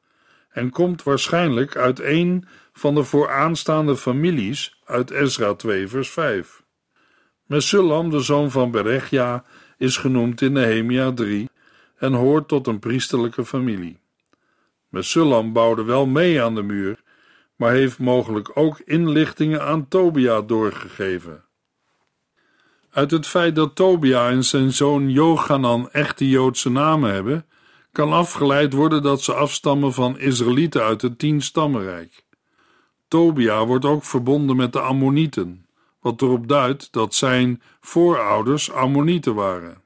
en 0.49 0.69
komt 0.69 1.03
waarschijnlijk 1.03 1.75
uit 1.75 1.99
een 1.99 2.47
van 2.73 2.95
de 2.95 3.03
vooraanstaande 3.03 3.97
families 3.97 4.79
uit 4.85 5.11
Ezra 5.11 5.53
2 5.53 5.87
vers 5.87 6.09
5. 6.09 6.63
Mesullam, 7.45 8.09
de 8.09 8.19
zoon 8.19 8.51
van 8.51 8.71
Berechja, 8.71 9.43
is 9.77 9.97
genoemd 9.97 10.41
in 10.41 10.51
Nehemia 10.51 11.11
3 11.11 11.49
en 11.97 12.13
hoort 12.13 12.47
tot 12.47 12.67
een 12.67 12.79
priesterlijke 12.79 13.45
familie. 13.45 13.99
Mesullam 14.89 15.53
bouwde 15.53 15.83
wel 15.83 16.05
mee 16.05 16.41
aan 16.41 16.55
de 16.55 16.63
muur, 16.63 17.02
maar 17.55 17.71
heeft 17.71 17.99
mogelijk 17.99 18.51
ook 18.53 18.79
inlichtingen 18.79 19.65
aan 19.65 19.87
Tobia 19.87 20.41
doorgegeven. 20.41 21.43
Uit 22.89 23.11
het 23.11 23.27
feit 23.27 23.55
dat 23.55 23.75
Tobia 23.75 24.29
en 24.29 24.43
zijn 24.43 24.71
zoon 24.71 25.09
Jochanan 25.09 25.89
echte 25.91 26.29
Joodse 26.29 26.69
namen 26.69 27.13
hebben, 27.13 27.45
kan 27.91 28.13
afgeleid 28.13 28.73
worden 28.73 29.01
dat 29.01 29.21
ze 29.21 29.33
afstammen 29.33 29.93
van 29.93 30.19
Israëlieten 30.19 30.83
uit 30.83 31.01
het 31.01 31.19
tienstammenrijk. 31.19 32.25
Tobia 33.07 33.65
wordt 33.65 33.85
ook 33.85 34.03
verbonden 34.03 34.55
met 34.55 34.73
de 34.73 34.79
Ammonieten, 34.79 35.65
wat 35.99 36.21
erop 36.21 36.47
duidt 36.47 36.91
dat 36.91 37.15
zijn 37.15 37.61
voorouders 37.81 38.71
Ammonieten 38.71 39.35
waren. 39.35 39.81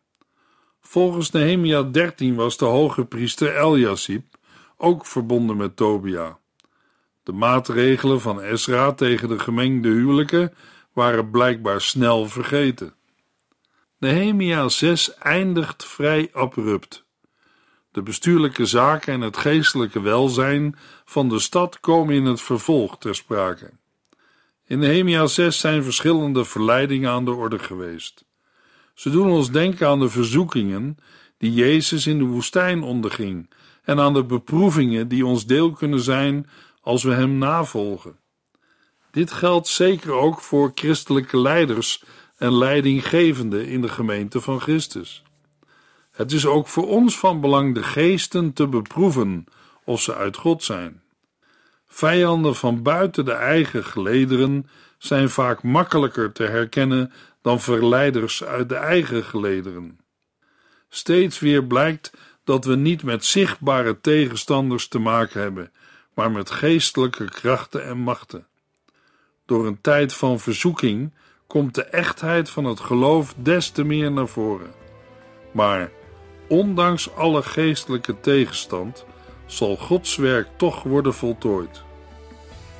Volgens 0.82 1.32
Nehemia 1.32 1.84
13 1.84 2.36
was 2.36 2.58
de 2.58 2.66
hoge 2.66 3.06
priester 3.06 3.58
Eliasib 3.58 4.26
ook 4.78 5.06
verbonden 5.06 5.58
met 5.58 5.76
Tobia. 5.76 6.40
De 7.28 7.34
maatregelen 7.34 8.22
van 8.22 8.42
Ezra 8.42 8.94
tegen 8.94 9.28
de 9.28 9.40
gemengde 9.40 9.90
huwelijken 9.90 10.54
waren 10.94 11.30
blijkbaar 11.32 11.82
snel 11.82 12.28
vergeten. 12.28 12.94
Nehemia 13.98 14.70
6 14.70 15.13
eindigt 15.13 15.86
vrij 15.86 16.30
abrupt. 16.34 17.06
De 17.92 18.02
bestuurlijke 18.02 18.66
zaken 18.66 19.13
en 19.13 19.22
het 19.22 19.38
geestelijke 19.38 20.02
welzijn 20.02 20.76
van 21.06 21.30
de 21.30 21.40
stad 21.40 21.80
komen 21.80 22.16
in 22.16 22.26
het 22.26 22.42
vervolg 22.42 22.98
ter 22.98 23.16
sprake. 23.16 23.72
In 24.66 24.80
Nehemia 24.80 25.26
6 25.26 25.60
zijn 25.60 25.84
verschillende 25.84 26.46
verleidingen 26.46 27.12
aan 27.12 27.26
de 27.26 27.32
orde 27.32 27.60
geweest. 27.60 28.26
Ze 28.94 29.10
doen 29.10 29.30
ons 29.30 29.52
denken 29.52 29.88
aan 29.88 30.00
de 30.00 30.10
verzoekingen 30.10 30.98
die 31.38 31.54
Jezus 31.54 32.08
in 32.08 32.18
de 32.18 32.26
woestijn 32.26 32.84
onderging 32.84 33.50
en 33.84 34.00
aan 34.00 34.13
de 34.13 34.24
beproevingen 34.24 35.08
die 35.08 35.26
ons 35.26 35.46
deel 35.46 35.72
kunnen 35.72 36.00
zijn 36.00 36.48
als 36.88 37.04
we 37.04 37.13
Hem 37.13 37.38
navolgen. 37.38 38.19
Dit 39.12 39.32
geldt 39.32 39.67
zeker 39.67 40.12
ook 40.12 40.41
voor 40.41 40.71
christelijke 40.76 41.38
leiders 41.38 42.04
en 42.38 42.54
leidinggevenden 42.58 43.67
in 43.67 43.82
de 43.82 43.89
gemeente 43.89 44.41
van 44.41 44.60
Christus. 44.60 45.23
Het 46.12 46.32
is 46.32 46.45
ook 46.45 46.67
voor 46.67 46.88
ons 46.88 47.19
van 47.19 47.41
belang 47.41 47.73
de 47.73 47.84
geesten 47.84 48.54
te 48.54 48.67
beproeven 48.67 49.45
of 49.84 50.02
ze 50.02 50.15
uit 50.15 50.38
God 50.38 50.63
zijn. 50.63 51.02
Vijanden 51.88 52.56
van 52.56 52.82
buiten 52.82 53.26
de 53.26 53.34
eigen 53.34 53.84
gelederen 53.84 54.69
zijn 54.97 55.30
vaak 55.30 55.63
makkelijker 55.63 56.32
te 56.32 56.43
herkennen 56.43 57.12
dan 57.41 57.60
verleiders 57.60 58.43
uit 58.43 58.69
de 58.69 58.76
eigen 58.76 59.23
gelederen. 59.23 60.00
Steeds 60.89 61.39
weer 61.39 61.63
blijkt 61.63 62.12
dat 62.43 62.65
we 62.65 62.76
niet 62.76 63.04
met 63.04 63.26
zichtbare 63.26 64.02
tegenstanders 64.02 64.88
te 64.88 65.00
maken 65.00 65.41
hebben, 65.41 65.71
maar 66.18 66.32
met 66.32 66.50
geestelijke 66.50 67.30
krachten 67.30 67.86
en 67.86 67.98
machten. 67.98 68.48
Door 69.46 69.68
een 69.68 69.82
tijd 69.82 70.14
van 70.14 70.40
verzoeking 70.40 71.14
komt 71.48 71.76
de 71.76 71.84
echtheid 71.84 72.50
van 72.50 72.66
het 72.66 72.80
geloof 72.80 73.34
des 73.38 73.70
te 73.70 73.84
meer 73.84 74.12
naar 74.12 74.28
voren. 74.28 74.72
Maar 75.52 75.92
ondanks 76.48 77.16
alle 77.16 77.44
geestelijke 77.44 78.20
tegenstand 78.20 79.06
zal 79.46 79.76
Gods 79.76 80.16
werk 80.16 80.48
toch 80.56 80.84
worden 80.84 81.14
voltooid. 81.14 81.84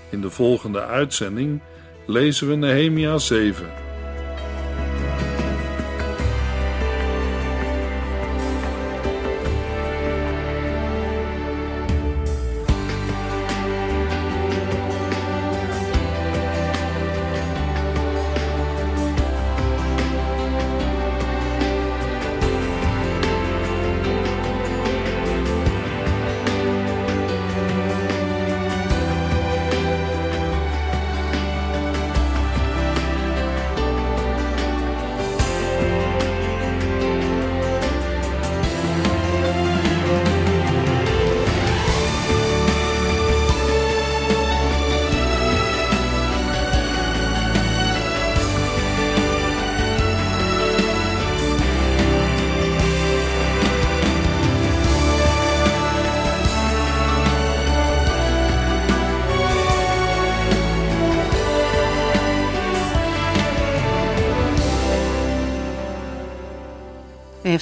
In 0.10 0.22
de 0.22 0.30
volgende 0.30 0.86
uitzending 0.86 1.62
lezen 2.06 2.48
we 2.48 2.56
Nehemia 2.56 3.18
7. 3.18 3.87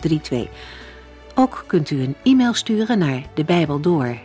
32. 0.00 0.48
Ook 1.34 1.64
kunt 1.66 1.90
u 1.90 2.02
een 2.02 2.16
e-mail 2.22 2.54
sturen 2.54 2.98
naar 2.98 3.22
de 3.34 3.44
Bijbel 3.44 3.80
door 3.80 4.18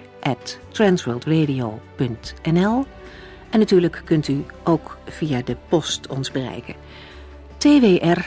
transworldradio.nl 0.71 2.85
en 3.49 3.59
natuurlijk 3.59 4.01
kunt 4.05 4.27
u 4.27 4.43
ook 4.63 4.97
via 5.05 5.41
de 5.41 5.57
post 5.69 6.07
ons 6.07 6.31
bereiken. 6.31 6.75
TWR, 7.57 8.19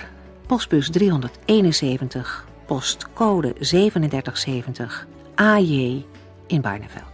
postbus 0.47 0.91
371, 0.91 2.47
postcode 2.67 3.53
3770, 3.53 5.07
AJ 5.35 6.05
in 6.47 6.61
Barneveld. 6.61 7.14